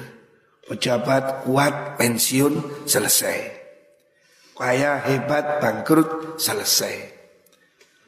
Pejabat 0.64 1.44
kuat, 1.44 2.00
pensiun, 2.00 2.88
selesai. 2.88 3.52
Kaya 4.56 4.96
hebat, 5.04 5.60
bangkrut, 5.60 6.40
selesai. 6.40 7.12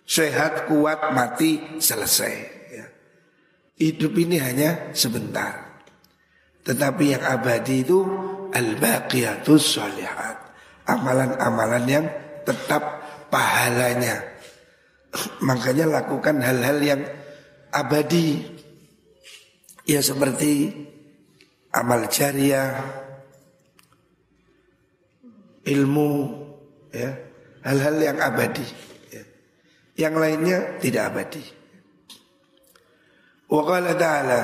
Sehat, 0.09 0.65
kuat, 0.65 1.13
mati, 1.13 1.77
selesai. 1.77 2.56
Hidup 3.77 4.17
ini 4.17 4.41
hanya 4.41 4.97
sebentar. 4.97 5.85
Tetapi 6.65 7.05
yang 7.13 7.23
abadi 7.23 7.85
itu 7.85 8.03
al-baqiyatus 8.51 9.63
sholihat. 9.77 10.37
Amalan-amalan 10.89 11.85
yang 11.85 12.07
tetap 12.49 12.83
pahalanya. 13.29 14.23
Makanya 15.49 15.87
lakukan 16.03 16.41
hal-hal 16.41 16.79
yang 16.81 17.03
abadi. 17.71 18.43
Ya 19.87 20.03
seperti 20.03 20.75
amal 21.71 22.11
jariah, 22.11 22.83
ilmu, 25.63 26.11
ya 26.91 27.15
hal-hal 27.67 27.97
yang 27.99 28.19
abadi. 28.23 28.67
Ya. 29.15 29.23
Yang 30.09 30.15
lainnya 30.17 30.59
tidak 30.83 31.03
abadi. 31.15 31.56
Wa 33.47 33.63
qala 33.63 33.95
ta'ala 33.95 34.41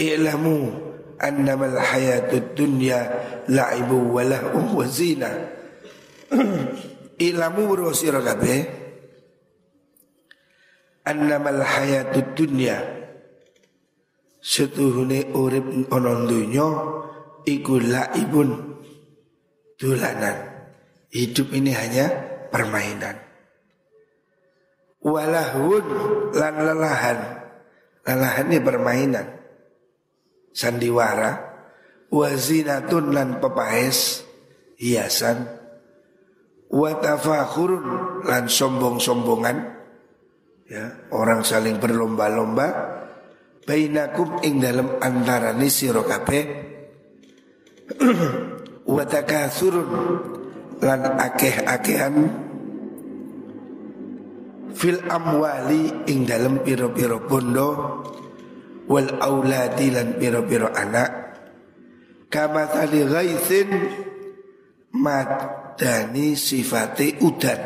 i'lamu 0.00 0.72
annamal 1.20 1.76
hayatud 1.76 2.56
dunya 2.56 3.04
la'ibu 3.44 4.16
wa 4.16 4.24
lahu 4.24 4.80
wa 4.80 4.86
zina. 4.88 5.28
Ilamu 7.20 7.62
bro 7.68 7.92
sira 7.92 8.24
kabeh. 8.24 8.80
Annamal 11.04 11.60
hayatud 11.60 12.32
dunya 12.32 12.80
setuhune 14.40 15.28
urip 15.36 15.92
ana 15.92 16.24
donya 16.24 16.68
iku 17.44 17.76
laibun 17.76 18.80
dulanan. 19.76 20.48
Hidup 21.12 21.52
ini 21.52 21.74
hanya 21.74 22.06
permainan. 22.48 23.18
Walahun 25.04 25.84
lan 26.32 26.54
lelahan. 26.64 27.39
Lelahan 28.06 28.46
ini 28.50 28.58
permainan. 28.62 29.26
Sandiwara. 30.54 31.32
Wazinatun 32.10 33.14
lan 33.14 33.38
pepaes. 33.38 34.24
Hiasan. 34.80 35.46
Watafakhurun 36.70 37.86
lan 38.24 38.46
sombong-sombongan. 38.46 39.78
Ya, 40.70 40.94
orang 41.10 41.42
saling 41.42 41.82
berlomba-lomba 41.82 43.00
bainakum 43.70 44.42
ing 44.42 44.62
dalam 44.62 44.98
antarane 44.98 45.66
sira 45.66 46.02
kabeh 46.02 46.44
wa 48.94 49.02
takasurun 49.06 49.90
lan 50.82 51.00
akeh-akehan 51.20 52.14
fil 54.74 55.02
amwali 55.06 56.06
ing 56.10 56.26
dalam 56.26 56.62
piro-piro 56.62 57.24
bondo 57.24 57.68
wal 58.90 59.08
auladi 59.22 59.94
lan 59.94 60.18
piro-piro 60.18 60.70
anak. 60.74 61.10
Kama 62.30 62.66
tali 62.70 63.06
ghaithin 63.06 63.70
madani 64.94 66.34
sifate 66.34 67.18
udan. 67.22 67.60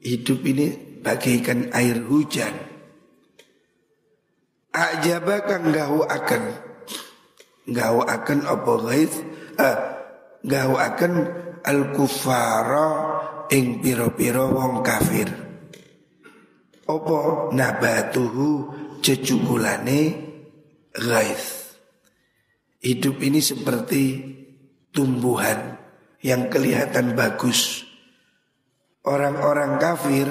Hidup 0.00 0.40
ini 0.44 1.00
bagaikan 1.00 1.72
air 1.72 2.00
hujan. 2.04 2.52
Ajaba 4.76 5.40
kang 5.48 5.72
gahu 5.72 6.04
akan. 6.04 6.42
Gahu 7.66 8.00
akan 8.06 8.38
apa 8.46 8.72
ghaith 8.86 9.16
eh, 9.58 9.76
gahu 10.46 10.74
akan 10.78 11.12
al 11.66 11.80
kufara 11.96 12.88
ing 13.50 13.82
piro-piro 13.82 14.52
wong 14.52 14.84
kafir. 14.84 15.45
Opo 16.86 17.50
nabatuhu 17.50 18.70
cecukulane 19.02 20.00
ghaith. 20.94 21.74
Hidup 22.78 23.18
ini 23.26 23.42
seperti 23.42 24.22
tumbuhan 24.94 25.82
yang 26.22 26.46
kelihatan 26.46 27.18
bagus. 27.18 27.82
Orang-orang 29.02 29.82
kafir 29.82 30.30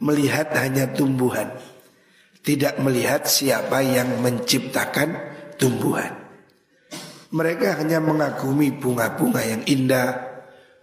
melihat 0.00 0.52
hanya 0.60 0.92
tumbuhan, 0.92 1.48
tidak 2.44 2.76
melihat 2.80 3.24
siapa 3.24 3.80
yang 3.80 4.20
menciptakan 4.20 5.16
tumbuhan. 5.56 6.12
Mereka 7.32 7.80
hanya 7.80 7.96
mengagumi 7.96 8.76
bunga-bunga 8.76 9.40
yang 9.40 9.64
indah, 9.64 10.20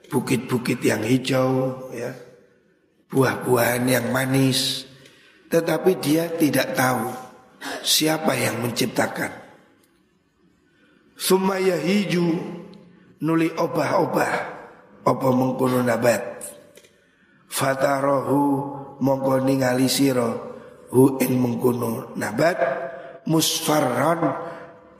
bukit-bukit 0.09 0.81
yang 0.81 1.05
hijau, 1.05 1.77
ya, 1.93 2.09
buah-buahan 3.09 3.83
yang 3.89 4.07
manis, 4.13 4.85
tetapi 5.49 5.97
dia 5.97 6.29
tidak 6.29 6.77
tahu 6.77 7.09
siapa 7.81 8.37
yang 8.37 8.61
menciptakan. 8.61 9.33
Sumaya 11.19 11.75
hiju 11.75 12.39
nuli 13.19 13.51
obah-obah. 13.51 14.57
Apa 14.99 15.27
mengkono 15.33 15.81
nabat. 15.81 16.21
Fatarohu 17.49 18.41
mongko 19.01 19.41
ningali 19.41 19.89
sira. 19.89 20.29
Hu 20.89 21.17
ing 21.21 21.33
mengkono 21.39 22.13
nabat 22.13 22.57
musfarron 23.25 24.21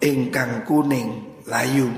ingkang 0.02 0.66
kuning 0.66 1.40
layu. 1.46 1.90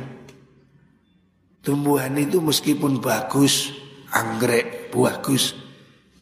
Tumbuhan 1.61 2.17
itu 2.17 2.41
meskipun 2.41 2.97
bagus, 3.05 3.69
anggrek, 4.09 4.89
bagus, 4.89 5.53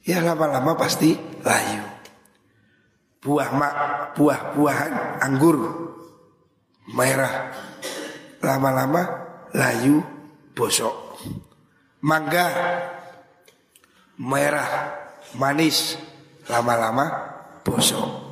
ya 0.09 0.25
lama-lama 0.25 0.73
pasti 0.73 1.13
layu. 1.45 1.85
Buah 3.21 3.49
mak, 3.53 3.73
buah-buahan 4.17 5.21
anggur 5.21 5.57
merah, 6.97 7.53
lama-lama 8.41 9.01
layu, 9.53 10.01
bosok. 10.57 11.21
Mangga 12.01 12.47
merah, 14.17 14.97
manis, 15.37 15.99
lama-lama 16.49 17.05
bosok. 17.61 18.29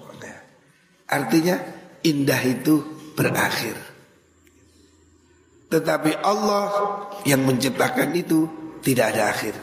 Artinya 1.07 1.55
indah 2.03 2.41
itu 2.43 2.83
berakhir. 3.15 3.79
Tetapi 5.67 6.19
Allah 6.23 6.63
yang 7.23 7.43
menciptakan 7.43 8.11
itu 8.15 8.47
tidak 8.83 9.15
ada 9.15 9.31
akhir. 9.31 9.55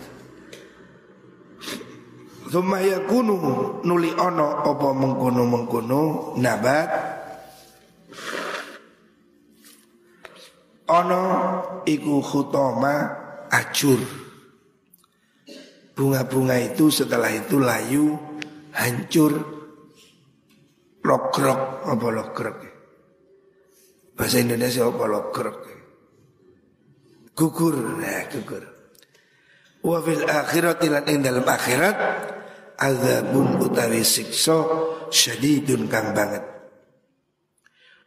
Thumma 2.45 2.79
yakunu 2.81 3.37
nuli 3.85 4.11
ono 4.13 4.61
apa 4.61 4.89
mengkono 4.93 5.43
mengkono 5.49 6.01
nabat. 6.37 6.91
Ono 10.93 11.23
iku 11.89 12.21
khutoma 12.21 12.95
acur. 13.49 14.01
Bunga-bunga 15.95 16.59
itu 16.59 16.91
setelah 16.91 17.31
itu 17.31 17.57
layu 17.63 18.19
hancur 18.75 19.33
lokrok 21.05 21.87
apa 21.87 22.07
lokrok 22.11 22.59
Bahasa 24.15 24.43
Indonesia 24.43 24.87
apa 24.89 25.05
lokrok 25.07 25.59
gugur 27.35 27.77
nah 27.99 28.25
gugur 28.31 28.63
wa 29.85 30.01
fil 30.01 30.25
akhirati 30.25 30.89
lan 30.89 31.05
ing 31.05 31.21
dalam 31.21 31.45
akhirat 31.45 31.97
azabun 32.81 33.61
utawi 33.61 34.01
siksa 34.01 34.65
syadidun 35.13 35.87
kang 35.93 36.17
banget. 36.17 36.43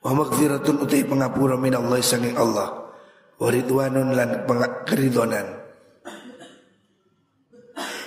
Wa 0.01 0.13
maghfiratun 0.13 0.81
utai 0.81 1.05
pengapura 1.05 1.55
min 1.59 1.77
Allah 1.77 1.97
sanging 2.01 2.37
Allah. 2.37 2.89
Wa 3.37 3.47
ridwanun 3.53 4.17
lan 4.17 4.29
keridonan. 4.87 5.47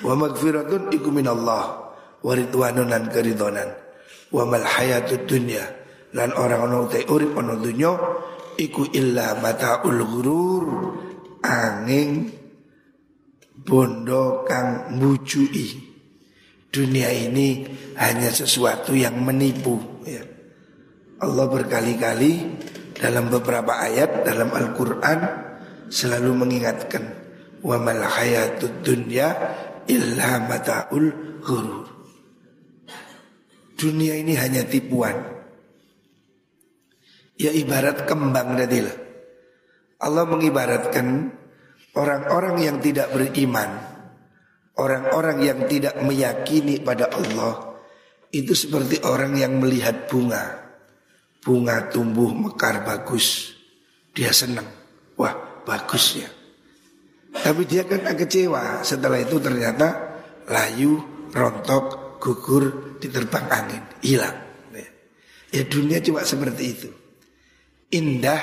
Wa 0.03 0.15
maghfiratun 0.19 0.91
iku 0.91 1.09
min 1.13 1.29
Allah 1.31 1.93
wa 2.25 2.33
ridwanun 2.35 2.89
lan 2.91 3.07
keridonan. 3.11 3.69
Wa 4.35 4.43
mal 4.47 4.67
hayatud 4.67 5.27
dunya. 5.27 5.63
Lan 6.11 6.35
orang 6.35 6.67
ono 6.67 6.91
utai 6.91 7.07
urip 7.07 7.39
ono 7.39 7.55
dunya 7.55 7.95
iku 8.59 8.91
illa 8.91 9.39
mataul 9.39 10.01
ghurur. 10.03 10.65
Angin 11.41 12.40
bondo 13.65 14.45
kang 14.49 14.97
mujui. 14.97 15.89
Dunia 16.71 17.11
ini 17.11 17.67
hanya 17.99 18.31
sesuatu 18.31 18.95
yang 18.95 19.19
menipu 19.19 19.79
ya. 20.07 20.23
Allah 21.21 21.47
berkali-kali 21.51 22.47
dalam 22.95 23.27
beberapa 23.29 23.75
ayat 23.75 24.23
dalam 24.23 24.55
Al-Quran 24.55 25.19
selalu 25.91 26.31
mengingatkan 26.47 27.05
wa 27.61 27.77
mal 27.77 28.01
hayatud 28.01 28.87
dunya 28.87 29.35
illa 29.91 30.47
mataul 30.47 31.11
ghurur. 31.43 31.91
Dunia 33.75 34.15
ini 34.15 34.39
hanya 34.39 34.63
tipuan. 34.63 35.17
Ya 37.41 37.51
ibarat 37.51 38.05
kembang 38.05 38.55
tadilah 38.55 39.11
Allah 40.01 40.25
mengibaratkan 40.25 41.33
orang-orang 41.97 42.57
yang 42.63 42.77
tidak 42.79 43.11
beriman, 43.11 43.71
orang-orang 44.79 45.39
yang 45.43 45.59
tidak 45.67 45.99
meyakini 46.03 46.83
pada 46.83 47.11
Allah 47.11 47.79
itu 48.31 48.55
seperti 48.55 49.03
orang 49.03 49.35
yang 49.39 49.59
melihat 49.59 50.07
bunga. 50.07 50.59
Bunga 51.41 51.89
tumbuh 51.89 52.31
mekar 52.37 52.85
bagus. 52.85 53.57
Dia 54.13 54.31
senang. 54.31 54.69
Wah, 55.17 55.65
bagus 55.65 56.21
ya. 56.21 56.29
Tapi 57.31 57.65
dia 57.65 57.87
kan 57.87 58.05
kecewa 58.05 58.83
setelah 58.85 59.23
itu 59.23 59.41
ternyata 59.41 60.19
layu, 60.51 61.01
rontok, 61.33 62.19
gugur, 62.21 62.99
diterbang 63.01 63.47
angin, 63.49 63.83
hilang. 64.05 64.51
Ya 65.51 65.67
dunia 65.67 65.99
cuma 65.99 66.23
seperti 66.23 66.63
itu. 66.71 66.89
Indah 67.91 68.39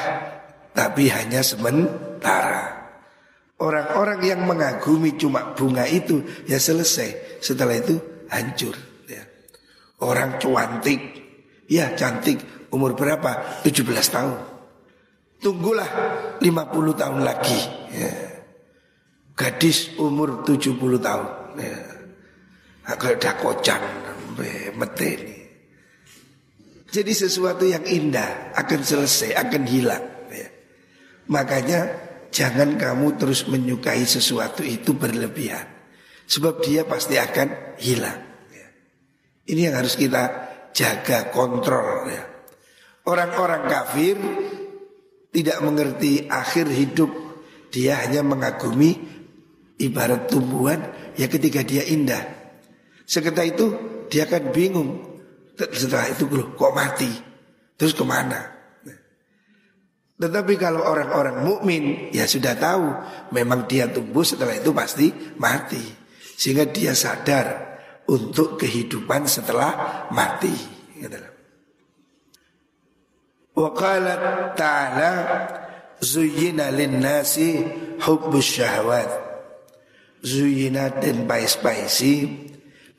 tapi 0.76 1.08
hanya 1.08 1.40
sementara. 1.40 2.77
Orang-orang 3.58 4.22
yang 4.22 4.46
mengagumi 4.46 5.18
cuma 5.18 5.58
bunga 5.58 5.90
itu 5.90 6.22
ya 6.46 6.62
selesai. 6.62 7.42
Setelah 7.42 7.82
itu 7.82 7.98
hancur. 8.30 8.78
Ya. 9.10 9.26
Orang 10.06 10.38
cantik, 10.38 11.02
ya 11.66 11.98
cantik, 11.98 12.70
umur 12.70 12.94
berapa? 12.94 13.66
17 13.66 13.82
tahun. 14.14 14.40
Tunggulah 15.42 15.90
50 16.38 17.02
tahun 17.02 17.20
lagi. 17.26 17.60
Ya. 17.98 18.14
Gadis 19.34 19.98
umur 19.98 20.46
70 20.46 20.78
tahun. 21.02 21.28
Ya. 21.58 21.78
Agak 22.94 23.18
dakocan, 23.18 23.82
meteni. 24.78 25.50
Jadi 26.88 27.12
sesuatu 27.12 27.66
yang 27.66 27.84
indah 27.84 28.54
akan 28.54 28.80
selesai, 28.86 29.34
akan 29.34 29.64
hilang. 29.66 30.06
Makanya 31.28 32.07
jangan 32.38 32.78
kamu 32.78 33.18
terus 33.18 33.50
menyukai 33.50 34.06
sesuatu 34.06 34.62
itu 34.62 34.94
berlebihan. 34.94 35.66
Sebab 36.30 36.62
dia 36.62 36.86
pasti 36.86 37.18
akan 37.18 37.82
hilang. 37.82 38.22
Ya. 38.54 38.68
Ini 39.50 39.72
yang 39.72 39.82
harus 39.82 39.98
kita 39.98 40.24
jaga 40.70 41.34
kontrol 41.34 42.14
ya. 42.14 42.22
Orang-orang 43.10 43.66
kafir 43.66 44.16
tidak 45.34 45.58
mengerti 45.66 46.30
akhir 46.30 46.70
hidup. 46.70 47.10
Dia 47.74 48.06
hanya 48.06 48.22
mengagumi 48.22 48.94
ibarat 49.82 50.30
tumbuhan 50.30 50.94
ya 51.18 51.26
ketika 51.26 51.66
dia 51.66 51.90
indah. 51.90 52.22
Seketika 53.08 53.44
itu 53.48 53.66
dia 54.14 54.30
akan 54.30 54.54
bingung. 54.54 54.90
Setelah 55.58 56.14
itu 56.14 56.30
loh, 56.30 56.54
kok 56.54 56.76
mati? 56.76 57.10
Terus 57.80 57.98
ke 57.98 58.06
mana? 58.06 58.57
Tetapi 60.18 60.54
kalau 60.58 60.82
orang-orang 60.82 61.46
mukmin 61.46 62.10
ya 62.10 62.26
sudah 62.26 62.58
tahu 62.58 62.90
memang 63.38 63.70
dia 63.70 63.86
tumbuh 63.86 64.26
setelah 64.26 64.58
itu 64.58 64.74
pasti 64.74 65.14
mati. 65.38 65.82
Sehingga 66.38 66.66
dia 66.66 66.98
sadar 66.98 67.78
untuk 68.10 68.58
kehidupan 68.58 69.30
setelah 69.30 70.10
mati. 70.10 70.54
Wa 73.54 73.70
qala 73.78 74.14
ta'ala 74.58 75.12
zuyyina 76.02 76.74
lin-nasi 76.74 77.62
hubbus 78.02 78.58
syahwat. 78.58 79.10
Zuyyina 80.26 80.98
den 80.98 81.30
pais-paisi 81.30 82.26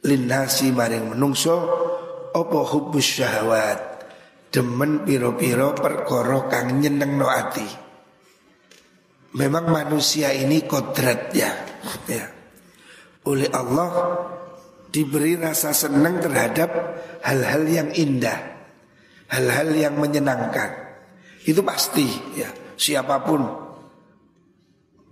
lin-nasi 0.06 0.70
maring 0.70 1.18
menungso 1.18 1.56
apa 2.30 2.58
hubbus 2.62 3.18
syahwat 3.18 3.87
demen 4.48 5.04
piro-piro 5.04 5.76
perkoro 5.76 6.48
kang 6.48 6.80
nyeneng 6.80 7.20
no 7.20 7.28
ati. 7.28 7.68
Memang 9.36 9.68
manusia 9.68 10.32
ini 10.32 10.64
kodrat 10.64 11.30
ya. 11.36 11.52
ya. 12.08 12.24
Oleh 13.28 13.52
Allah 13.52 13.90
diberi 14.88 15.36
rasa 15.36 15.76
senang 15.76 16.16
terhadap 16.16 16.70
hal-hal 17.20 17.68
yang 17.68 17.88
indah, 17.92 18.38
hal-hal 19.28 19.68
yang 19.76 19.94
menyenangkan. 20.00 20.96
Itu 21.44 21.60
pasti 21.60 22.08
ya. 22.40 22.48
Siapa 22.78 23.20
pun 23.26 23.42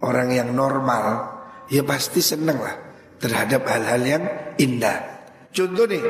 orang 0.00 0.28
yang 0.32 0.54
normal 0.56 1.36
ya 1.68 1.82
pasti 1.84 2.24
senang 2.24 2.56
lah 2.62 2.76
terhadap 3.20 3.68
hal-hal 3.68 4.02
yang 4.06 4.24
indah. 4.56 4.98
Contoh 5.52 5.84
nih 5.88 6.04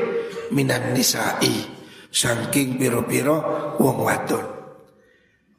minan 0.55 0.95
nisa'i 0.95 1.76
Saking 2.17 2.81
piro-piro 2.81 3.37
wong 3.77 3.97
wadon. 4.01 4.45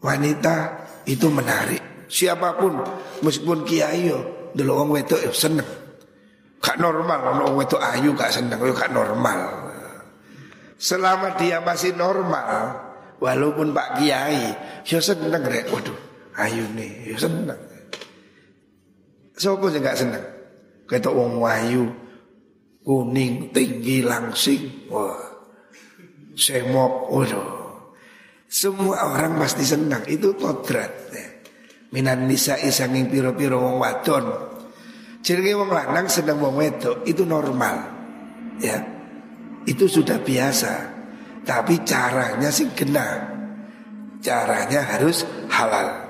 Wanita 0.03 0.87
itu 1.07 1.31
menarik. 1.31 2.11
Siapa 2.11 2.59
pun 2.59 2.83
meskipun 3.23 3.62
kiai 3.62 4.11
yo 4.11 4.51
dulu 4.59 4.83
wong 4.83 4.88
wedok 4.99 5.23
yo 5.23 5.31
seneng. 5.31 5.66
Gak 6.59 6.83
normal 6.83 7.47
wong 7.47 7.62
wedok 7.62 7.79
ayu 7.79 8.11
gak 8.18 8.35
seneng 8.35 8.59
yo 8.59 8.75
gak 8.75 8.90
normal. 8.90 9.71
Selama 10.79 11.35
dia 11.35 11.59
masih 11.59 11.99
normal, 11.99 12.71
walaupun 13.18 13.75
Pak 13.75 13.99
Kiai, 13.99 14.55
yo 14.87 15.03
seneng 15.03 15.42
rek. 15.42 15.66
Waduh, 15.75 15.99
ayu 16.38 16.62
nih, 16.71 17.11
yo 17.11 17.18
seneng. 17.18 17.59
Sopo 19.35 19.66
sih 19.75 19.83
gak 19.83 19.99
seneng? 19.99 20.23
Ketok 20.87 21.18
wong 21.18 21.42
ayu, 21.42 21.90
kuning, 22.87 23.51
tinggi, 23.51 24.07
langsing. 24.07 24.87
Wah, 24.87 25.18
semok. 26.38 27.11
Semua 28.48 29.12
orang 29.12 29.37
pasti 29.37 29.66
senang, 29.66 30.07
itu 30.09 30.33
kodrat. 30.38 30.92
Ya. 31.12 31.29
Minan 31.92 32.24
nisa 32.24 32.57
isanging 32.57 33.12
piro-piro 33.12 33.61
wong 33.61 33.77
wadon. 33.77 34.24
Jadi 35.20 35.53
wong 35.53 35.68
lanang 35.68 36.09
sedang 36.09 36.40
wong 36.40 36.57
wedok 36.57 37.05
itu 37.05 37.29
normal. 37.29 37.77
Ya. 38.62 38.81
Itu 39.68 39.85
sudah 39.85 40.16
biasa. 40.24 40.96
Tapi 41.44 41.85
caranya 41.85 42.48
sih 42.48 42.72
kena. 42.72 43.37
Caranya 44.24 44.81
harus 44.96 45.29
halal. 45.53 46.09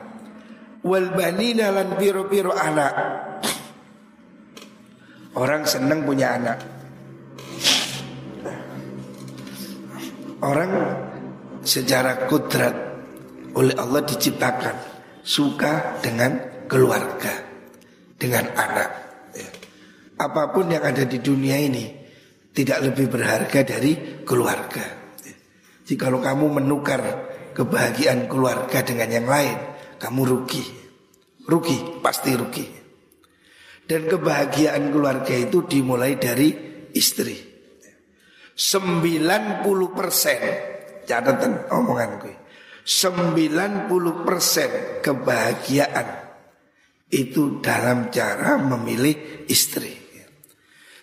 Wal 0.86 1.10
banina 1.10 1.74
lan 1.74 1.98
piro-piro 1.98 2.54
anak. 2.54 2.94
Orang 5.34 5.66
senang 5.66 6.06
punya 6.06 6.38
anak. 6.38 6.77
Orang 10.38 10.70
secara 11.66 12.30
kudrat 12.30 12.74
oleh 13.58 13.74
Allah 13.74 14.06
diciptakan 14.06 14.76
suka 15.26 15.98
dengan 15.98 16.64
keluarga, 16.70 17.34
dengan 18.14 18.46
anak. 18.54 18.90
Ya. 19.34 19.48
Apa 20.22 20.54
pun 20.54 20.70
yang 20.70 20.86
ada 20.86 21.02
di 21.02 21.18
dunia 21.18 21.58
ini 21.58 21.90
tidak 22.54 22.86
lebih 22.86 23.10
berharga 23.10 23.66
dari 23.66 24.22
keluarga. 24.22 24.86
Ya. 25.26 25.34
Jadi 25.82 25.96
kalau 25.98 26.22
kamu 26.22 26.62
menukar 26.62 27.02
kebahagiaan 27.58 28.30
keluarga 28.30 28.86
dengan 28.86 29.10
yang 29.10 29.26
lain, 29.26 29.58
kamu 29.98 30.20
rugi. 30.22 30.64
Rugi, 31.48 31.98
pasti 31.98 32.30
rugi. 32.38 32.66
Dan 33.88 34.06
kebahagiaan 34.06 34.92
keluarga 34.94 35.34
itu 35.34 35.66
dimulai 35.66 36.14
dari 36.14 36.52
istri. 36.94 37.57
90 38.58 39.62
persen 39.94 40.40
catatan 41.06 41.70
omongan 41.70 42.10
gue 42.18 42.34
90 42.82 44.26
persen 44.26 44.70
kebahagiaan 44.98 46.08
itu 47.12 47.60
dalam 47.60 48.08
cara 48.08 48.56
memilih 48.56 49.44
istri. 49.46 49.92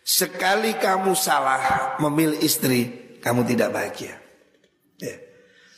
Sekali 0.05 0.77
kamu 0.81 1.13
salah 1.13 1.95
memilih 2.01 2.41
istri 2.41 3.15
kamu 3.21 3.45
tidak 3.45 3.69
bahagia. 3.69 4.17
Ya. 4.97 5.15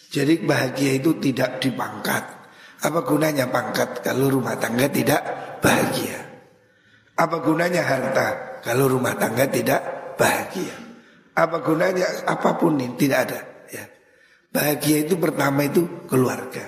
jadi 0.07 0.39
bahagia 0.47 0.97
itu 0.97 1.19
tidak 1.19 1.59
dipangkat. 1.59 2.23
Apa 2.87 3.03
gunanya 3.03 3.51
pangkat 3.51 3.99
kalau 3.99 4.31
rumah 4.31 4.55
tangga 4.55 4.87
tidak 4.87 5.21
bahagia? 5.59 6.23
Apa 7.19 7.37
gunanya 7.43 7.83
harta 7.83 8.27
kalau 8.63 8.87
rumah 8.87 9.13
tangga 9.19 9.43
tidak 9.51 10.15
bahagia 10.15 10.86
apa 11.37 11.61
gunanya 11.61 12.25
apa 12.25 12.57
pun 12.57 12.81
ini 12.81 12.97
tidak 12.97 13.19
ada 13.29 13.39
ya. 13.69 13.85
Bahagia 14.49 15.05
itu 15.05 15.21
pertama 15.21 15.69
itu 15.69 15.85
keluarga. 16.09 16.65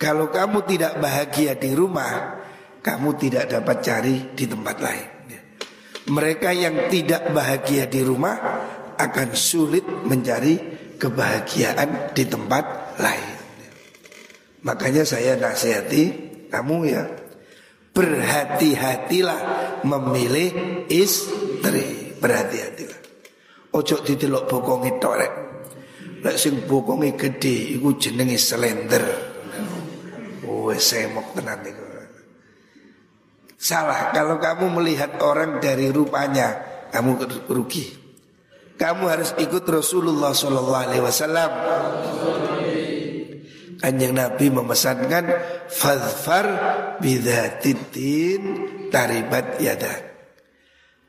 Kalau 0.00 0.32
kamu 0.32 0.64
tidak 0.64 0.96
bahagia 0.96 1.60
di 1.60 1.76
rumah, 1.76 2.40
kamu 2.80 3.20
tidak 3.20 3.52
dapat 3.52 3.76
cari 3.84 4.16
di 4.32 4.48
tempat 4.48 4.76
lain. 4.80 5.08
Ya. 5.28 5.40
Mereka 6.08 6.48
yang 6.56 6.88
tidak 6.88 7.28
bahagia 7.36 7.84
di 7.84 8.00
rumah 8.00 8.40
akan 8.96 9.28
sulit 9.36 9.84
mencari 9.84 10.56
kebahagiaan 10.96 12.16
di 12.16 12.24
tempat 12.24 12.96
lain. 12.96 13.36
Makanya 14.64 15.04
saya 15.04 15.36
nasihati 15.36 16.32
kamu 16.48 16.76
ya 16.88 17.04
berhati-hatilah 17.92 19.40
memilih 19.84 20.48
istri, 20.88 22.16
berhati-hatilah. 22.20 22.89
Ojo 23.70 23.96
didelok 24.02 24.44
bokonge 24.50 24.98
tok 24.98 25.14
rek. 25.14 25.32
Lek 26.26 26.36
sing 26.36 26.66
bokonge 26.66 27.14
gede 27.14 27.78
iku 27.78 27.94
jenenge 27.96 28.36
slender. 28.36 29.04
Wes 30.44 30.82
semok 30.82 31.38
tenan 31.38 31.62
iku. 31.62 31.90
Salah 33.60 34.08
kalau 34.16 34.40
kamu 34.40 34.80
melihat 34.80 35.20
orang 35.20 35.60
dari 35.60 35.92
rupanya, 35.92 36.56
kamu 36.96 37.44
rugi. 37.52 37.92
Kamu 38.80 39.04
harus 39.04 39.36
ikut 39.36 39.68
Rasulullah 39.68 40.32
Sallallahu 40.32 40.80
Alaihi 40.88 41.04
Wasallam. 41.04 41.50
Kanjeng 43.76 44.16
Nabi 44.16 44.48
memesankan 44.48 45.24
fadfar 45.68 46.46
bidatidin 47.04 48.42
taribat 48.88 49.60
yadak. 49.60 50.08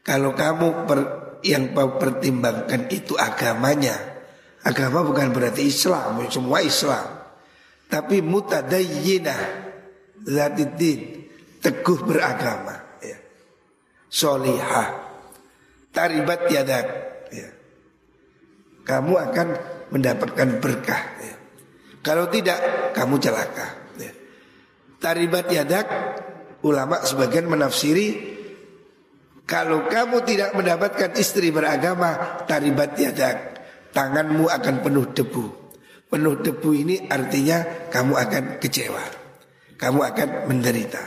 Kalau 0.04 0.36
kamu 0.36 0.84
per, 0.92 1.00
yang 1.42 1.74
kau 1.74 1.98
pertimbangkan 1.98 2.90
itu 2.94 3.18
agamanya. 3.18 3.98
Agama 4.62 5.02
bukan 5.02 5.34
berarti 5.34 5.66
Islam, 5.66 6.22
semua 6.30 6.62
Islam. 6.62 7.06
Tapi 7.90 8.22
mutadayyinah 8.22 9.42
zatidin, 10.22 11.28
teguh 11.60 12.00
beragama, 12.06 13.02
ya. 13.02 13.18
Solihah, 14.06 14.90
taribat 15.90 16.46
yadak, 16.54 16.86
ya. 17.34 17.50
Kamu 18.86 19.14
akan 19.18 19.48
mendapatkan 19.90 20.50
berkah, 20.62 21.04
ya. 21.20 21.36
Kalau 22.02 22.30
tidak, 22.30 22.58
kamu 22.94 23.18
celaka. 23.18 23.68
Ya. 23.98 24.14
Taribat 25.02 25.50
yadak, 25.50 25.88
ulama 26.62 27.02
sebagian 27.02 27.50
menafsiri 27.50 28.31
kalau 29.52 29.84
kamu 29.92 30.24
tidak 30.24 30.56
mendapatkan 30.56 31.12
istri 31.20 31.52
beragama, 31.52 32.40
taribat 32.48 32.96
yadak, 32.96 33.60
tanganmu 33.92 34.48
akan 34.48 34.80
penuh 34.80 35.12
debu. 35.12 35.46
Penuh 36.08 36.40
debu 36.40 36.70
ini 36.72 37.12
artinya 37.12 37.92
kamu 37.92 38.14
akan 38.16 38.44
kecewa. 38.64 39.20
kamu 39.76 39.98
akan 40.14 40.30
menderita. 40.46 41.02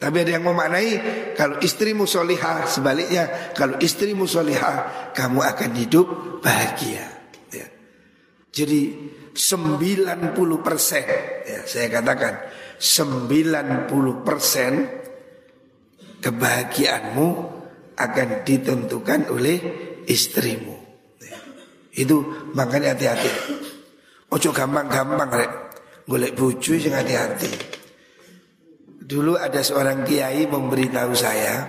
Tapi 0.00 0.16
ada 0.16 0.32
yang 0.40 0.48
memaknai 0.48 0.90
kalau 1.36 1.60
istrimu 1.60 2.08
solihah 2.08 2.64
sebaliknya 2.64 3.52
kalau 3.52 3.76
istrimu 3.76 4.24
solihah 4.24 5.12
kamu 5.12 5.44
akan 5.44 5.70
hidup 5.76 6.06
bahagia. 6.40 7.04
Ya. 7.52 7.68
Jadi 8.48 9.12
90 9.36 10.40
persen 10.64 11.04
ya, 11.44 11.60
saya 11.68 11.92
katakan 11.92 12.32
90 12.80 14.24
persen 14.24 15.03
kebahagiaanmu 16.24 17.28
akan 18.00 18.28
ditentukan 18.48 19.28
oleh 19.28 19.58
istrimu. 20.08 20.72
Itu 21.92 22.48
makanya 22.56 22.96
hati-hati. 22.96 23.30
Ojo 24.32 24.50
gampang-gampang 24.50 25.30
rek. 25.30 25.52
Golek 26.08 26.32
bojo 26.32 26.72
sing 26.80 26.96
hati-hati. 26.96 27.76
Dulu 29.04 29.36
ada 29.36 29.60
seorang 29.60 30.08
kiai 30.08 30.48
memberitahu 30.48 31.12
saya 31.12 31.68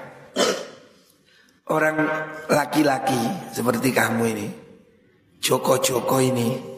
orang 1.67 1.99
laki-laki 2.47 3.51
seperti 3.51 3.91
kamu 3.91 4.23
ini, 4.31 4.47
Joko-Joko 5.43 6.17
ini 6.23 6.75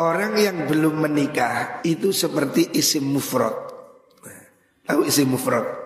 Orang 0.00 0.38
yang 0.40 0.70
belum 0.70 1.02
menikah 1.02 1.84
itu 1.84 2.14
seperti 2.14 2.72
isim 2.78 3.10
mufrad. 3.10 3.52
Tahu 4.88 5.04
isim 5.04 5.34
mufrad? 5.34 5.79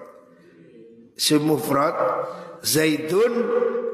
Isim 1.14 1.46
mufrad 1.46 1.94
Zaidun 2.64 3.32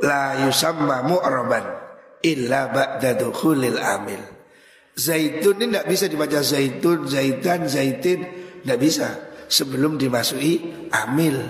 la 0.01 0.47
yusamma 0.47 1.03
mu'raban 1.03 1.67
illa 2.23 2.71
ba'da 2.71 3.19
dukhulil 3.19 3.77
amil. 3.77 4.23
Zaitun 4.95 5.59
ini 5.59 5.75
tidak 5.75 5.87
bisa 5.91 6.05
dibaca 6.07 6.39
zaitun, 6.45 7.09
zaitan, 7.09 7.67
zaitin, 7.67 8.21
tidak 8.63 8.79
bisa 8.79 9.09
sebelum 9.51 9.99
dimasuki 9.99 10.87
amil. 10.93 11.41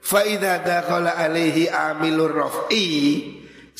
Fa'idha 0.00 0.62
dakhala 0.62 1.18
alaihi 1.18 1.68
amilur 1.68 2.32
raf'i 2.32 2.88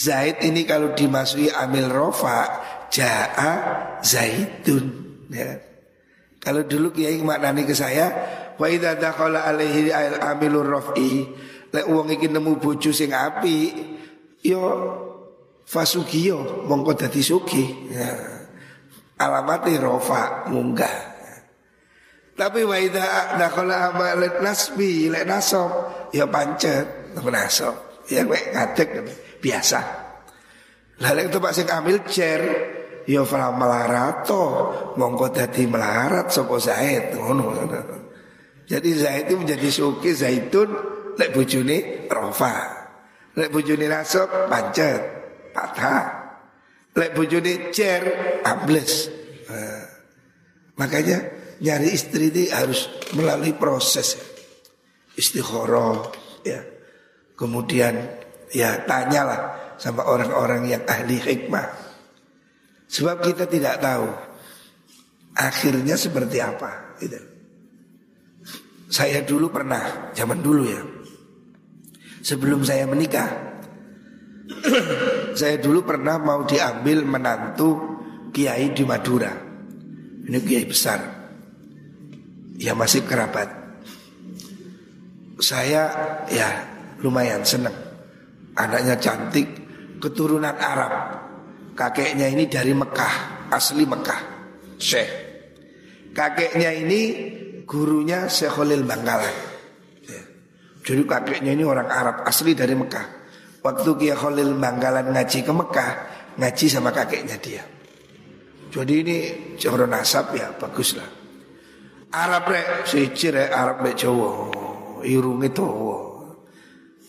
Zaid 0.01 0.41
ini 0.41 0.65
kalau 0.65 0.97
dimasuki 0.97 1.53
amil 1.53 1.93
rofa 1.93 2.49
Ja'a 2.89 3.53
zaitun 4.01 4.85
ya. 5.29 5.61
Kalau 6.41 6.65
dulu 6.65 6.89
kiai 6.91 7.21
maknani 7.21 7.69
ke 7.69 7.77
saya 7.77 8.09
Wa 8.61 8.69
idha 8.69 8.93
dakhala 8.93 9.49
alaihi 9.49 9.89
amilur 10.21 10.69
raf'i 10.69 11.25
Lek 11.73 11.87
uang 11.89 12.13
iki 12.13 12.29
nemu 12.29 12.61
bojo 12.61 12.93
sing 12.93 13.17
api 13.17 13.73
Yo 14.45 14.61
fasugiyo 15.65 16.69
mongko 16.69 16.93
dadi 16.97 17.25
sugih. 17.25 17.93
Ya. 17.93 18.13
Alamati 19.21 19.77
rofa 19.77 20.49
munggah. 20.49 20.97
Tapi 22.37 22.65
wa 22.65 22.77
idha 22.77 23.37
dakhala 23.41 23.97
amalat 23.97 24.45
nasbi 24.45 25.09
Lek 25.09 25.25
nasab 25.25 26.13
Ya 26.13 26.29
pancet 26.29 27.17
Nasab. 27.17 28.05
Ya 28.13 28.29
mek 28.29 28.53
ngadek 28.53 28.89
biasa. 29.41 29.81
Lalu 31.01 31.33
itu 31.33 31.39
pak 31.41 31.53
sing 31.57 31.69
ambil 31.73 32.05
chair 32.05 32.43
Ya 33.09 33.25
fala 33.25 33.57
melarato 33.57 34.69
Mongko 35.01 35.33
dadi 35.33 35.65
melarat 35.65 36.29
Sopo 36.29 36.61
Zaid 36.61 37.17
ngono 37.17 37.57
Jadi 38.71 38.91
Zaid 38.95 39.27
itu 39.27 39.35
menjadi 39.35 39.67
suki 39.67 40.15
Zaitun 40.15 40.71
Lek 41.19 41.35
bujuni 41.35 42.07
Rofa 42.07 42.55
Lek 43.35 43.51
bujuni 43.51 43.91
nasab 43.91 44.47
Pancet 44.47 45.03
Patah 45.51 46.05
Lek 46.95 47.11
bujuni 47.19 47.75
cer 47.75 48.07
Ambles 48.47 49.11
nah, 49.51 49.85
Makanya 50.79 51.19
nyari 51.59 51.91
istri 51.91 52.31
ini 52.31 52.47
harus 52.55 52.87
melalui 53.19 53.59
proses 53.59 54.15
Istiqoroh 55.19 56.15
ya. 56.47 56.63
Kemudian 57.35 57.99
ya 58.55 58.87
tanyalah 58.87 59.75
sama 59.83 60.07
orang-orang 60.07 60.71
yang 60.71 60.83
ahli 60.87 61.19
hikmah 61.19 61.91
Sebab 62.91 63.23
kita 63.23 63.51
tidak 63.51 63.83
tahu 63.83 64.11
akhirnya 65.39 65.95
seperti 65.95 66.43
apa. 66.43 66.99
Gitu. 66.99 67.40
Saya 68.91 69.23
dulu 69.23 69.55
pernah, 69.55 70.11
zaman 70.11 70.43
dulu 70.43 70.67
ya, 70.67 70.83
sebelum 72.27 72.67
saya 72.67 72.91
menikah, 72.91 73.31
saya 75.39 75.63
dulu 75.63 75.87
pernah 75.87 76.19
mau 76.19 76.43
diambil 76.43 77.07
menantu 77.07 77.71
kiai 78.35 78.75
di 78.75 78.83
Madura. 78.83 79.31
Ini 80.27 80.39
kiai 80.43 80.67
besar, 80.67 80.99
ya 82.59 82.75
masih 82.75 83.07
kerabat. 83.07 83.49
Saya 85.39 85.87
ya 86.27 86.51
lumayan 86.99 87.47
senang, 87.47 87.79
anaknya 88.59 88.99
cantik, 88.99 89.49
keturunan 90.03 90.59
Arab. 90.59 91.23
Kakeknya 91.79 92.27
ini 92.27 92.51
dari 92.51 92.75
Mekah, 92.75 93.49
asli 93.55 93.87
Mekah, 93.87 94.21
Syekh. 94.83 95.11
Kakeknya 96.11 96.75
ini 96.75 97.01
gurunya 97.71 98.27
Syekh 98.27 98.59
Khalil 98.59 98.83
Bangkalan. 98.83 99.35
Ya. 100.03 100.23
Jadi 100.83 101.07
kakeknya 101.07 101.55
ini 101.55 101.63
orang 101.63 101.87
Arab 101.87 102.27
asli 102.27 102.59
dari 102.59 102.75
Mekah. 102.75 103.23
Waktu 103.63 103.91
Kiai 103.95 104.19
Khalil 104.19 104.59
Bangkalan 104.59 105.15
ngaji 105.15 105.39
ke 105.47 105.53
Mekah, 105.55 105.91
ngaji 106.35 106.67
sama 106.67 106.91
kakeknya 106.91 107.39
dia. 107.39 107.63
Jadi 108.75 108.95
ini 109.07 109.17
cara 109.55 109.87
nasab 109.87 110.35
ya 110.35 110.51
bagus 110.59 110.99
lah. 110.99 111.07
Arab 112.11 112.51
rek, 112.51 112.91
siji 112.91 113.31
rek 113.31 113.55
Arab 113.55 113.87
rek 113.87 113.95
Jawa. 113.95 114.31
Irung 115.07 115.39
itu. 115.47 115.67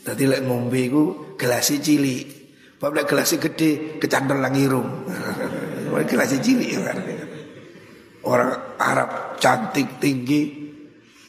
Tadi 0.06 0.24
lek 0.30 0.46
ngombe 0.46 0.78
iku 0.78 1.04
gelasi 1.42 1.82
cilik. 1.82 2.26
Bab 2.78 2.94
nek 2.98 3.10
gelas 3.10 3.34
gede 3.34 3.98
kecantol 3.98 4.42
lang 4.42 4.54
irung. 4.58 5.10
gelas 6.10 6.34
cilik 6.38 6.70
ya 6.70 6.82
kan. 6.86 7.21
Orang 8.32 8.80
Arab 8.80 9.36
cantik 9.44 10.00
tinggi 10.00 10.72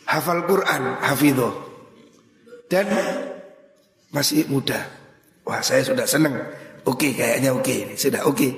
hafal 0.06 0.46
Quran 0.46 1.02
hafidho 1.02 1.50
dan 2.70 2.86
masih 4.14 4.46
muda. 4.46 4.78
Wah 5.42 5.58
saya 5.58 5.82
sudah 5.82 6.06
seneng. 6.06 6.38
Oke 6.86 7.10
kayaknya 7.10 7.50
oke 7.50 7.98
sudah 7.98 8.22
oke. 8.22 8.48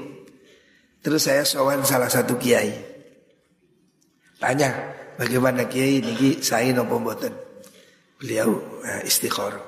Terus 1.00 1.24
saya 1.24 1.40
sowan 1.40 1.80
salah 1.88 2.12
satu 2.12 2.36
kiai. 2.36 2.68
Tanya 4.36 4.68
bagaimana 5.16 5.64
kiai 5.64 6.04
ini 6.04 6.44
saya 6.44 6.68
nopo 6.76 7.00
mboten. 7.00 7.32
Beliau 8.20 8.60
uh, 8.84 9.00
istikharah. 9.08 9.64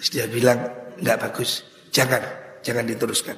Terus 0.00 0.08
dia 0.08 0.24
bilang 0.24 0.56
nggak 0.96 1.20
bagus. 1.20 1.68
Jangan 1.92 2.24
jangan 2.64 2.88
diteruskan. 2.88 3.36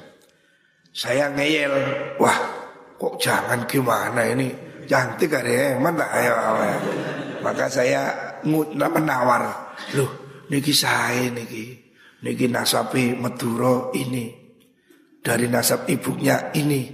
Saya 0.93 1.27
ngeyel, 1.33 1.73
wah 2.21 2.62
kok 3.03 3.19
jangan 3.19 3.67
gimana 3.67 4.23
ini 4.31 4.47
cantik 4.87 5.35
ada 5.35 5.75
mana 5.75 6.07
ayo, 6.15 6.33
ayo. 6.39 6.79
Maka 7.43 7.67
saya 7.67 8.15
menawar, 8.47 9.75
loh 9.99 10.11
niki 10.47 10.71
saya 10.71 11.27
niki, 11.27 11.75
niki 12.23 12.47
nasabi 12.47 13.11
Madura 13.19 13.91
ini 13.99 14.31
dari 15.19 15.51
nasab 15.51 15.87
ibunya 15.91 16.51
ini. 16.55 16.87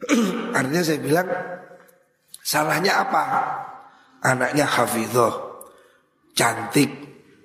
Artinya 0.56 0.82
saya 0.86 0.98
bilang 1.02 1.28
salahnya 2.42 3.02
apa? 3.02 3.24
Anaknya 4.20 4.70
Hafidhoh, 4.70 5.66
cantik, 6.34 6.90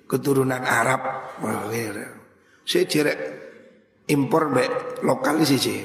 keturunan 0.06 0.62
Arab. 0.62 1.34
Saya 2.66 2.84
cerek 2.86 3.18
impor 4.06 4.54
mbak 4.54 5.02
lokal 5.02 5.42
sih 5.42 5.58
sih. 5.58 5.78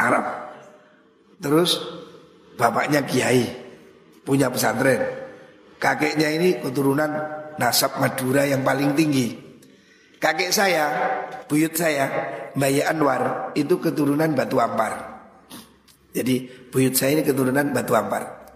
Arab. 0.00 0.24
Terus 1.40 1.76
bapaknya 2.56 3.04
kiai 3.04 3.44
punya 4.24 4.48
pesantren. 4.48 5.00
Kakeknya 5.80 6.28
ini 6.36 6.60
keturunan 6.60 7.08
nasab 7.56 7.96
Madura 8.00 8.44
yang 8.44 8.60
paling 8.60 8.92
tinggi. 8.92 9.32
Kakek 10.20 10.52
saya, 10.52 10.84
buyut 11.48 11.72
saya, 11.72 12.04
Mbak 12.52 12.84
Anwar 12.84 13.22
itu 13.56 13.80
keturunan 13.80 14.36
Batu 14.36 14.60
Ampar. 14.60 15.24
Jadi 16.12 16.68
buyut 16.68 16.92
saya 16.92 17.16
ini 17.16 17.22
keturunan 17.24 17.72
Batu 17.72 17.96
Ampar. 17.96 18.52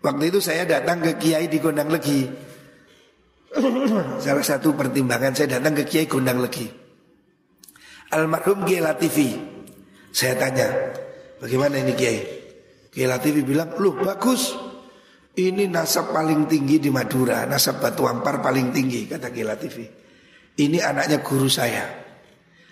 Waktu 0.00 0.32
itu 0.32 0.40
saya 0.40 0.64
datang 0.64 1.04
ke 1.04 1.20
Kiai 1.20 1.48
di 1.52 1.60
Gondang 1.60 1.92
Legi. 1.92 2.24
Salah 4.24 4.44
satu 4.44 4.72
pertimbangan 4.72 5.36
saya 5.36 5.60
datang 5.60 5.76
ke 5.76 5.84
Kiai 5.84 6.08
Gondang 6.08 6.40
Legi 6.40 6.84
almarhum 8.14 8.62
Kiai 8.62 8.82
Latifi. 8.82 9.53
Saya 10.14 10.38
tanya, 10.38 10.94
bagaimana 11.42 11.82
ini 11.82 11.90
Kiai? 11.98 12.22
Kiai 12.94 13.10
Latifi 13.10 13.42
bilang, 13.42 13.74
lu 13.82 13.98
bagus. 13.98 14.54
Ini 15.34 15.66
nasab 15.66 16.14
paling 16.14 16.46
tinggi 16.46 16.78
di 16.78 16.86
Madura, 16.94 17.42
nasab 17.50 17.82
Batu 17.82 18.06
Ampar 18.06 18.38
paling 18.38 18.70
tinggi, 18.70 19.10
kata 19.10 19.34
Kiai 19.34 19.42
Latifi. 19.42 19.82
Ini 20.54 20.78
anaknya 20.78 21.18
guru 21.18 21.50
saya. 21.50 21.82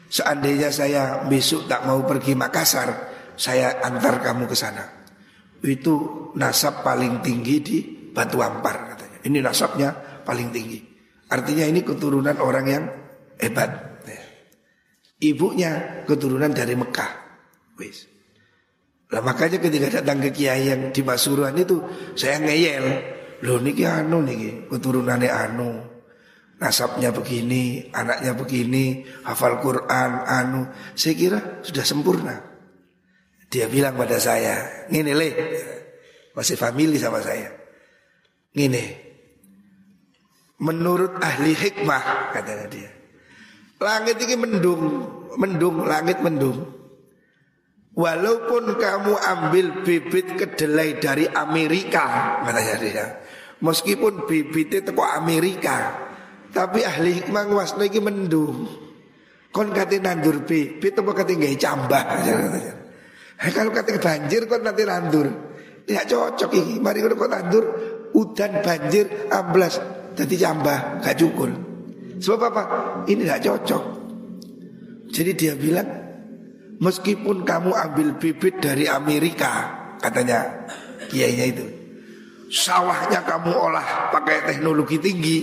Seandainya 0.07 0.71
saya 0.71 1.27
besok 1.27 1.67
tak 1.67 1.83
mau 1.83 2.07
pergi 2.07 2.39
Makassar, 2.39 3.11
saya 3.35 3.83
antar 3.83 4.23
kamu 4.23 4.47
ke 4.47 4.55
sana. 4.55 5.03
itu 5.63 5.95
nasab 6.39 6.83
paling 6.83 7.23
tinggi 7.23 7.57
di 7.63 7.79
Batu 8.15 8.39
Ampar 8.39 8.95
katanya. 8.95 9.19
Ini 9.27 9.39
nasabnya 9.43 9.91
paling 10.23 10.55
tinggi. 10.55 10.79
Artinya 11.31 11.67
ini 11.67 11.83
keturunan 11.87 12.39
orang 12.39 12.67
yang 12.67 12.85
hebat. 13.39 13.71
Ya. 14.07 14.23
Ibunya 15.23 16.03
keturunan 16.07 16.51
dari 16.51 16.75
Mekah. 16.75 17.22
Wis. 17.83 18.07
Lah 19.13 19.21
makanya 19.21 19.59
ketika 19.61 20.01
datang 20.01 20.23
ke 20.25 20.31
kiai 20.33 20.73
yang 20.73 20.95
di 20.95 21.03
Pasuruan 21.03 21.59
itu 21.59 21.83
saya 22.15 22.39
ngeyel. 22.39 22.87
Loh 23.43 23.59
niki 23.59 23.83
anu 23.83 24.23
niki 24.23 24.71
keturunannya 24.71 25.29
anu. 25.29 25.71
Nasabnya 26.63 27.11
begini, 27.11 27.91
anaknya 27.91 28.39
begini, 28.39 29.03
hafal 29.27 29.59
Quran, 29.59 30.11
anu. 30.23 30.71
Saya 30.95 31.15
kira 31.19 31.39
sudah 31.67 31.83
sempurna. 31.83 32.39
Dia 33.53 33.67
bilang 33.69 33.99
pada 33.99 34.17
saya, 34.17 34.87
ngene 34.89 35.13
le, 35.13 35.29
masih 36.33 36.57
family 36.57 36.97
sama 36.97 37.21
saya. 37.21 37.53
Ngene, 38.57 38.85
menurut 40.63 41.21
ahli 41.21 41.53
hikmah 41.53 42.33
katanya 42.33 42.65
dia, 42.73 42.89
langit 43.77 44.17
ini 44.25 44.41
mendung, 44.41 44.83
mendung, 45.37 45.85
langit 45.85 46.25
mendung. 46.25 46.72
Walaupun 47.93 48.81
kamu 48.81 49.15
ambil 49.21 49.67
bibit 49.85 50.41
kedelai 50.41 50.97
dari 50.97 51.29
Amerika, 51.29 52.41
katanya 52.41 52.77
dia, 52.81 53.07
meskipun 53.61 54.25
bibitnya 54.25 54.81
teko 54.81 55.05
Amerika, 55.05 56.01
tapi 56.49 56.89
ahli 56.89 57.21
hikmah 57.21 57.53
wasno 57.53 57.85
ini 57.85 58.01
mendung. 58.01 58.65
Kon 59.53 59.77
kate 59.77 60.01
nandur 60.01 60.41
bibit 60.49 60.97
apa 60.97 61.11
kate 61.13 61.37
gawe 61.37 61.57
cambah. 61.61 62.05
Nah, 63.43 63.51
kalau 63.53 63.69
kata 63.75 64.01
banjir 64.01 64.49
kok 64.49 64.65
nanti 64.65 64.83
nandur. 64.89 65.29
Tidak 65.83 66.07
cocok 66.07 66.51
ini. 66.55 66.79
Mari 66.79 67.03
kalau 67.03 67.17
kau 67.19 67.29
nandur 67.29 67.65
udan 68.15 68.63
banjir 68.63 69.29
amblas 69.35 69.83
jadi 70.15 70.49
jambah 70.49 71.03
gak 71.03 71.17
cukup. 71.19 71.51
Sebab 72.23 72.41
apa? 72.55 72.63
Ini 73.11 73.27
tidak 73.27 73.43
cocok. 73.43 73.83
Jadi 75.11 75.31
dia 75.35 75.53
bilang 75.59 76.02
meskipun 76.83 77.47
kamu 77.47 77.71
ambil 77.71 78.19
bibit 78.19 78.59
dari 78.59 78.91
Amerika 78.91 79.71
katanya 80.03 80.67
kiainya 81.07 81.47
itu 81.55 81.67
sawahnya 82.51 83.23
kamu 83.23 83.55
olah 83.55 84.11
pakai 84.11 84.51
teknologi 84.51 84.99
tinggi 84.99 85.39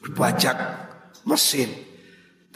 dibajak 0.00 0.56
mesin 1.28 1.68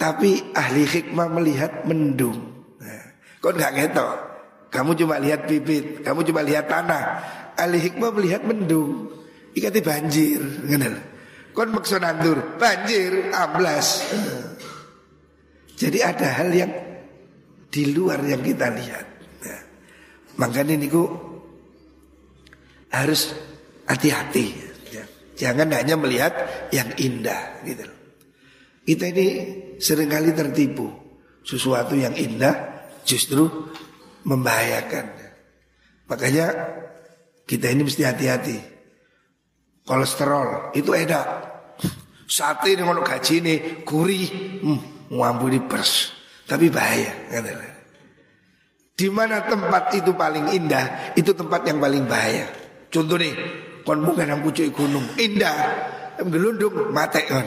tapi 0.00 0.40
ahli 0.56 0.88
hikmah 0.88 1.28
melihat 1.28 1.84
mendung 1.84 2.40
nah, 2.80 3.04
kok 3.44 3.52
nggak 3.52 3.74
ngetok 3.76 4.30
kamu 4.70 4.94
cuma 4.94 5.18
lihat 5.18 5.50
bibit, 5.50 6.06
kamu 6.06 6.22
cuma 6.30 6.46
lihat 6.46 6.70
tanah. 6.70 7.02
Ahli 7.58 7.82
hikmah 7.90 8.14
melihat 8.14 8.46
mendung. 8.46 9.10
Ikati 9.50 9.82
banjir, 9.82 10.38
kenal. 10.70 10.94
Kon 11.50 11.74
maksud 11.74 11.98
nandur, 11.98 12.38
banjir, 12.54 13.34
amblas. 13.34 14.06
Jadi 15.74 15.98
ada 15.98 16.38
hal 16.38 16.54
yang 16.54 16.70
di 17.70 17.94
luar 17.94 18.20
yang 18.26 18.42
kita 18.42 18.66
lihat. 18.74 19.06
Nah, 19.46 19.62
makanya 20.42 20.74
niku 20.74 21.06
harus 22.90 23.30
hati-hati. 23.86 24.46
Ya. 24.90 25.04
Jangan 25.38 25.70
hanya 25.70 25.94
melihat 25.94 26.34
yang 26.74 26.90
indah 26.98 27.62
gitu. 27.62 27.86
Kita 28.84 29.06
ini 29.14 29.26
sering 29.78 30.10
kali 30.10 30.34
tertipu. 30.34 30.90
Sesuatu 31.46 31.94
yang 31.94 32.12
indah 32.18 32.84
justru 33.06 33.46
membahayakan. 34.26 35.06
Makanya 36.10 36.46
kita 37.46 37.70
ini 37.70 37.86
mesti 37.86 38.02
hati-hati. 38.02 38.58
Kolesterol 39.86 40.74
itu 40.74 40.90
enak. 40.90 41.26
Sate 42.30 42.78
ini 42.78 42.82
kalau 42.86 43.02
gaji 43.02 43.34
ini 43.42 43.54
gurih, 43.82 44.26
hmm, 44.62 44.80
di 45.50 45.60
pers. 45.66 46.19
Tapi 46.50 46.66
bahaya. 46.66 47.30
Di 48.98 49.06
mana 49.06 49.46
tempat 49.46 49.94
itu 49.94 50.10
paling 50.18 50.50
indah, 50.50 51.14
itu 51.14 51.30
tempat 51.30 51.62
yang 51.62 51.78
paling 51.78 52.10
bahaya. 52.10 52.50
Contoh 52.90 53.14
nih, 53.14 53.30
kon 53.86 54.02
yang 54.02 54.42
pucuk 54.42 54.66
gunung, 54.74 55.06
indah, 55.14 55.54
gelundung, 56.18 56.90
mati 56.90 57.22
kon. 57.30 57.46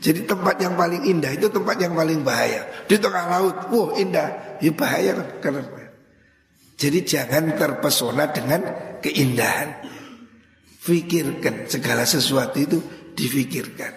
Jadi 0.00 0.24
tempat 0.24 0.56
yang 0.64 0.80
paling 0.80 1.04
indah 1.12 1.28
itu 1.36 1.52
tempat 1.52 1.76
yang 1.76 1.92
paling 1.92 2.24
bahaya. 2.24 2.64
Di 2.88 2.96
tengah 2.96 3.28
laut, 3.28 3.68
wah 3.68 3.92
indah, 4.00 4.56
ya 4.64 4.72
bahaya 4.72 5.12
kan 5.12 5.28
karena 5.44 5.62
Jadi 6.78 6.98
jangan 7.02 7.58
terpesona 7.58 8.30
dengan 8.30 8.62
keindahan. 9.02 9.82
Fikirkan 10.78 11.66
segala 11.66 12.06
sesuatu 12.06 12.56
itu 12.56 12.78
difikirkan. 13.12 13.92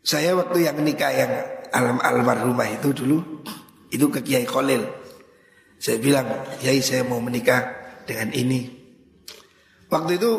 Saya 0.00 0.32
waktu 0.32 0.64
yang 0.64 0.80
nikah 0.80 1.12
yang 1.12 1.32
alam 1.72 1.98
almarhumah 2.00 2.68
itu 2.80 2.92
dulu 2.92 3.44
itu 3.88 4.06
ke 4.12 4.20
Kiai 4.24 4.44
Khalil. 4.44 4.84
Saya 5.78 5.96
bilang, 6.02 6.26
Kiai 6.58 6.82
saya 6.82 7.06
mau 7.06 7.22
menikah 7.22 7.62
dengan 8.04 8.34
ini. 8.34 8.66
Waktu 9.88 10.18
itu 10.18 10.30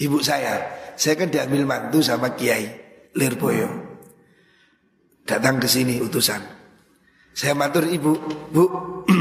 ibu 0.00 0.18
saya, 0.22 0.62
saya 0.94 1.18
kan 1.18 1.28
diambil 1.28 1.66
mantu 1.66 2.00
sama 2.00 2.32
Kiai. 2.32 2.80
Lirboyo 3.12 3.92
datang 5.26 5.62
ke 5.62 5.68
sini 5.70 6.02
utusan. 6.02 6.42
Saya 7.32 7.56
matur 7.56 7.88
ibu, 7.88 8.12
bu, 8.52 8.64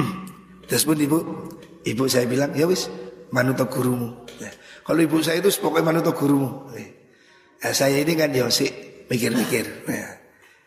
terus 0.68 0.84
pun 0.84 1.00
ibu, 1.00 1.18
ibu 1.88 2.04
saya 2.12 2.28
bilang 2.28 2.52
ya 2.52 2.68
wis 2.68 2.92
manuto 3.32 3.72
gurumu. 3.72 4.28
Ya. 4.42 4.52
Kalau 4.84 5.00
ibu 5.00 5.24
saya 5.24 5.40
itu 5.40 5.48
pokoknya 5.64 5.96
manuto 5.96 6.12
gurumu. 6.12 6.68
Ya, 7.62 7.72
saya 7.72 8.04
ini 8.04 8.14
kan 8.20 8.36
ya 8.36 8.50
mikir-mikir. 9.08 9.66
Ya. 9.88 10.21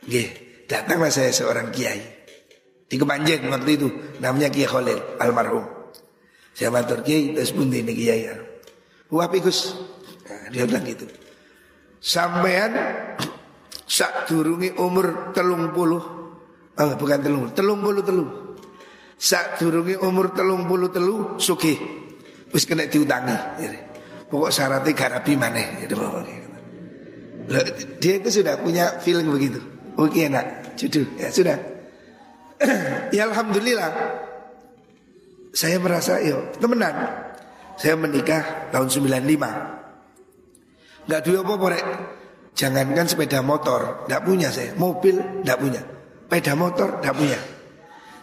Gih, 0.05 0.28
datanglah 0.68 1.09
saya 1.09 1.32
seorang 1.32 1.72
kiai. 1.72 2.00
Di 2.84 3.00
Kepanjen 3.00 3.48
waktu 3.48 3.70
itu 3.80 3.88
namanya 4.20 4.52
Kiai 4.52 4.68
Khalil 4.68 5.18
almarhum. 5.18 5.64
Saya 6.55 6.70
matur 6.70 7.00
kiai 7.02 7.32
terus 7.34 7.50
pun 7.50 7.72
ini 7.72 7.92
kiai. 7.96 8.28
Wah 9.11 9.26
Gus, 9.30 9.74
nah, 10.28 10.52
dia 10.52 10.68
bilang 10.68 10.84
gitu. 10.84 11.09
Sampean 11.98 12.72
sak 13.88 14.28
durungi 14.28 14.76
umur 14.76 15.32
telung 15.32 15.72
puluh. 15.72 16.02
Oh, 16.74 16.92
bukan 17.00 17.18
telung 17.24 17.44
telung 17.57 17.80
puluh 17.80 18.05
telu. 18.05 18.24
Sak 19.16 19.62
durungi 19.62 19.96
umur 19.98 20.36
telung 20.36 20.68
puluh 20.68 20.92
telu 20.92 21.40
suki 21.40 22.05
wis 22.55 22.70
kena 22.70 22.86
diutangi 22.86 23.34
pokok 24.30 24.50
syaratnya 24.55 24.94
garapi 24.94 25.34
mana 25.34 25.59
dia 27.98 28.14
itu 28.22 28.28
sudah 28.30 28.62
punya 28.62 29.02
feeling 29.02 29.26
begitu 29.26 29.59
oke 29.99 30.18
enak 30.18 30.76
judul 30.78 31.07
ya 31.18 31.28
sudah 31.30 31.59
ya 33.16 33.26
alhamdulillah 33.30 33.90
saya 35.55 35.78
merasa 35.78 36.18
yo 36.22 36.42
temenan 36.59 36.95
saya 37.78 37.99
menikah 37.99 38.70
tahun 38.70 38.90
95 38.90 39.74
Nggak 41.05 41.20
duit 41.24 41.38
apa-apa 41.40 41.66
rek. 41.72 41.86
Jangankan 42.55 43.07
sepeda 43.11 43.42
motor, 43.42 44.07
nggak 44.07 44.22
punya 44.22 44.49
saya. 44.49 44.72
Mobil 44.78 45.18
nggak 45.42 45.59
punya. 45.59 45.82
Sepeda 45.82 46.53
motor 46.55 46.88
nggak 47.03 47.16
punya. 47.16 47.38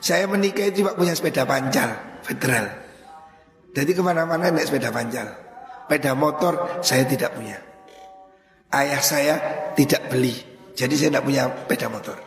Saya 0.01 0.25
menikah 0.25 0.65
itu 0.65 0.81
cuma 0.81 0.97
punya 0.97 1.13
sepeda 1.13 1.45
pancal 1.45 1.93
federal. 2.25 2.65
Jadi 3.71 3.91
ke 3.93 4.01
mana-mana 4.01 4.49
naik 4.49 4.71
sepeda 4.71 4.89
pancal. 4.89 5.27
Sepeda 5.85 6.11
motor 6.15 6.53
saya 6.81 7.03
tidak 7.05 7.35
punya. 7.35 7.59
Ayah 8.71 9.01
saya 9.03 9.35
tidak 9.75 10.07
beli. 10.09 10.50
Jadi 10.75 10.93
saya 10.97 11.09
tidak 11.15 11.25
punya 11.25 11.43
sepeda 11.47 11.87
motor. 11.91 12.17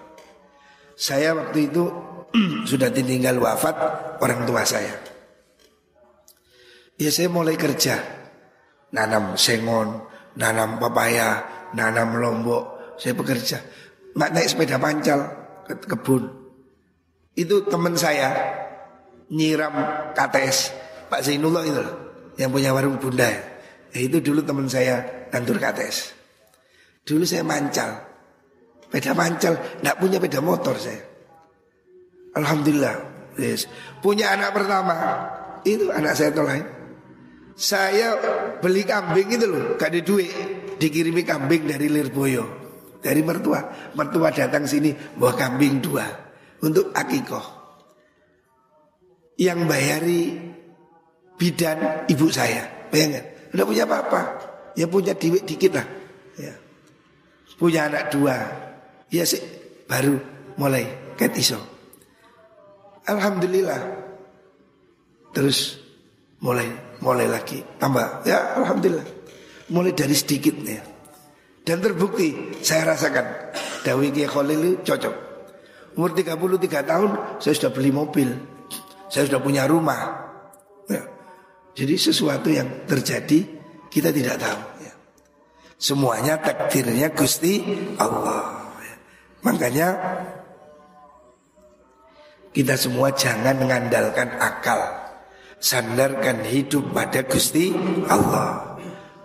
Saya 0.95 1.35
waktu 1.35 1.71
itu 1.73 1.85
sudah 2.71 2.89
ditinggal 2.91 3.39
wafat 3.41 3.77
orang 4.21 4.47
tua 4.47 4.63
saya. 4.63 4.95
Ya 6.95 7.11
saya 7.11 7.29
mulai 7.31 7.59
kerja. 7.59 7.99
Nanam 8.95 9.35
sengon, 9.35 10.07
nanam 10.39 10.79
papaya, 10.79 11.43
nanam 11.75 12.15
lombok, 12.15 12.95
saya 12.95 13.11
bekerja. 13.19 13.59
Mak 14.15 14.31
naik 14.31 14.47
sepeda 14.47 14.79
pancal 14.79 15.21
ke 15.67 15.75
kebun. 15.83 16.31
Itu 17.35 17.67
teman 17.67 17.99
saya 17.99 18.31
nyiram 19.27 19.75
KTS 20.15 20.85
Pak 21.11 21.23
Zainullah 21.23 21.63
itu 21.67 21.85
yang 22.39 22.51
punya 22.51 22.75
warung 22.75 22.99
bunda. 22.99 23.31
Ya, 23.95 23.99
itu 24.03 24.19
dulu 24.19 24.43
teman 24.43 24.67
saya 24.67 25.29
kantor 25.31 25.63
KTS. 25.63 26.11
Dulu 27.07 27.23
saya 27.23 27.47
mancal, 27.47 28.01
sepeda 28.89 29.13
mancal, 29.17 29.55
nggak 29.83 29.97
punya 29.99 30.17
sepeda 30.21 30.41
motor 30.45 30.75
saya. 30.79 31.03
Alhamdulillah, 32.35 32.95
yes. 33.39 33.71
punya 34.03 34.35
anak 34.35 34.51
pertama 34.55 34.97
itu 35.63 35.89
anak 35.95 36.19
saya 36.19 36.31
tolong 36.35 36.75
saya 37.55 38.19
beli 38.59 38.83
kambing 38.83 39.39
itu 39.39 39.47
loh, 39.47 39.79
gak 39.79 39.95
ada 39.95 40.01
duit. 40.03 40.31
Dikirimi 40.75 41.23
kambing 41.23 41.71
dari 41.71 41.87
Lirboyo. 41.87 42.45
Dari 42.99 43.23
mertua. 43.23 43.93
Mertua 43.95 44.35
datang 44.35 44.67
sini 44.67 44.91
bawa 44.91 45.39
kambing 45.39 45.79
dua. 45.79 46.03
Untuk 46.67 46.91
akikoh. 46.91 47.47
Yang 49.39 49.59
bayari 49.71 50.23
bidan 51.39 52.11
ibu 52.11 52.27
saya. 52.27 52.91
Bayangkan, 52.91 53.55
udah 53.55 53.65
punya 53.67 53.85
apa-apa. 53.87 54.23
Ya 54.75 54.91
punya 54.91 55.15
duit 55.15 55.47
dikit 55.47 55.79
lah. 55.79 55.87
Ya. 56.35 56.55
Punya 57.55 57.87
anak 57.87 58.11
dua. 58.11 58.35
Ya 59.15 59.23
sih 59.23 59.39
baru 59.87 60.19
mulai 60.59 61.15
ket 61.15 61.31
iso. 61.39 61.63
Alhamdulillah. 63.07 63.79
Terus 65.31 65.79
mulai 66.43 66.99
mulai 66.99 67.31
lagi 67.31 67.63
tambah. 67.79 68.27
Ya 68.27 68.59
alhamdulillah. 68.59 69.07
Mulai 69.71 69.95
dari 69.95 70.19
sedikit 70.19 70.59
ya. 70.67 70.83
Dan 71.63 71.79
terbukti 71.79 72.59
saya 72.59 72.91
rasakan 72.91 73.55
Dawi 73.87 74.11
Kiai 74.11 74.27
Khalil 74.27 74.83
cocok. 74.83 75.15
Umur 75.95 76.11
33 76.11 76.91
tahun 76.91 77.11
saya 77.39 77.55
sudah 77.55 77.71
beli 77.71 77.95
mobil. 77.95 78.35
Saya 79.07 79.31
sudah 79.31 79.39
punya 79.39 79.71
rumah. 79.71 80.27
Ya. 80.91 81.07
Jadi 81.79 81.95
sesuatu 81.95 82.51
yang 82.51 82.83
terjadi 82.91 83.47
kita 83.95 84.11
tidak 84.11 84.43
tahu. 84.43 84.61
Ya. 84.83 84.95
Semuanya 85.79 86.35
takdirnya 86.43 87.15
Gusti 87.15 87.63
Allah. 87.95 88.64
Ya. 89.45 89.53
Makanya 89.53 89.89
kita 92.57 92.75
semua 92.81 93.13
jangan 93.13 93.61
mengandalkan 93.61 94.33
akal. 94.41 94.81
Sandarkan 95.61 96.45
hidup 96.45 96.93
pada 96.93 97.25
Gusti 97.25 97.73
Allah. 98.09 98.77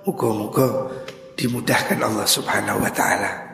Muka-muka 0.07 0.87
dimudahkan 1.35 1.99
Allah 1.99 2.27
Subhanahu 2.27 2.79
wa 2.79 2.91
taala. 2.91 3.48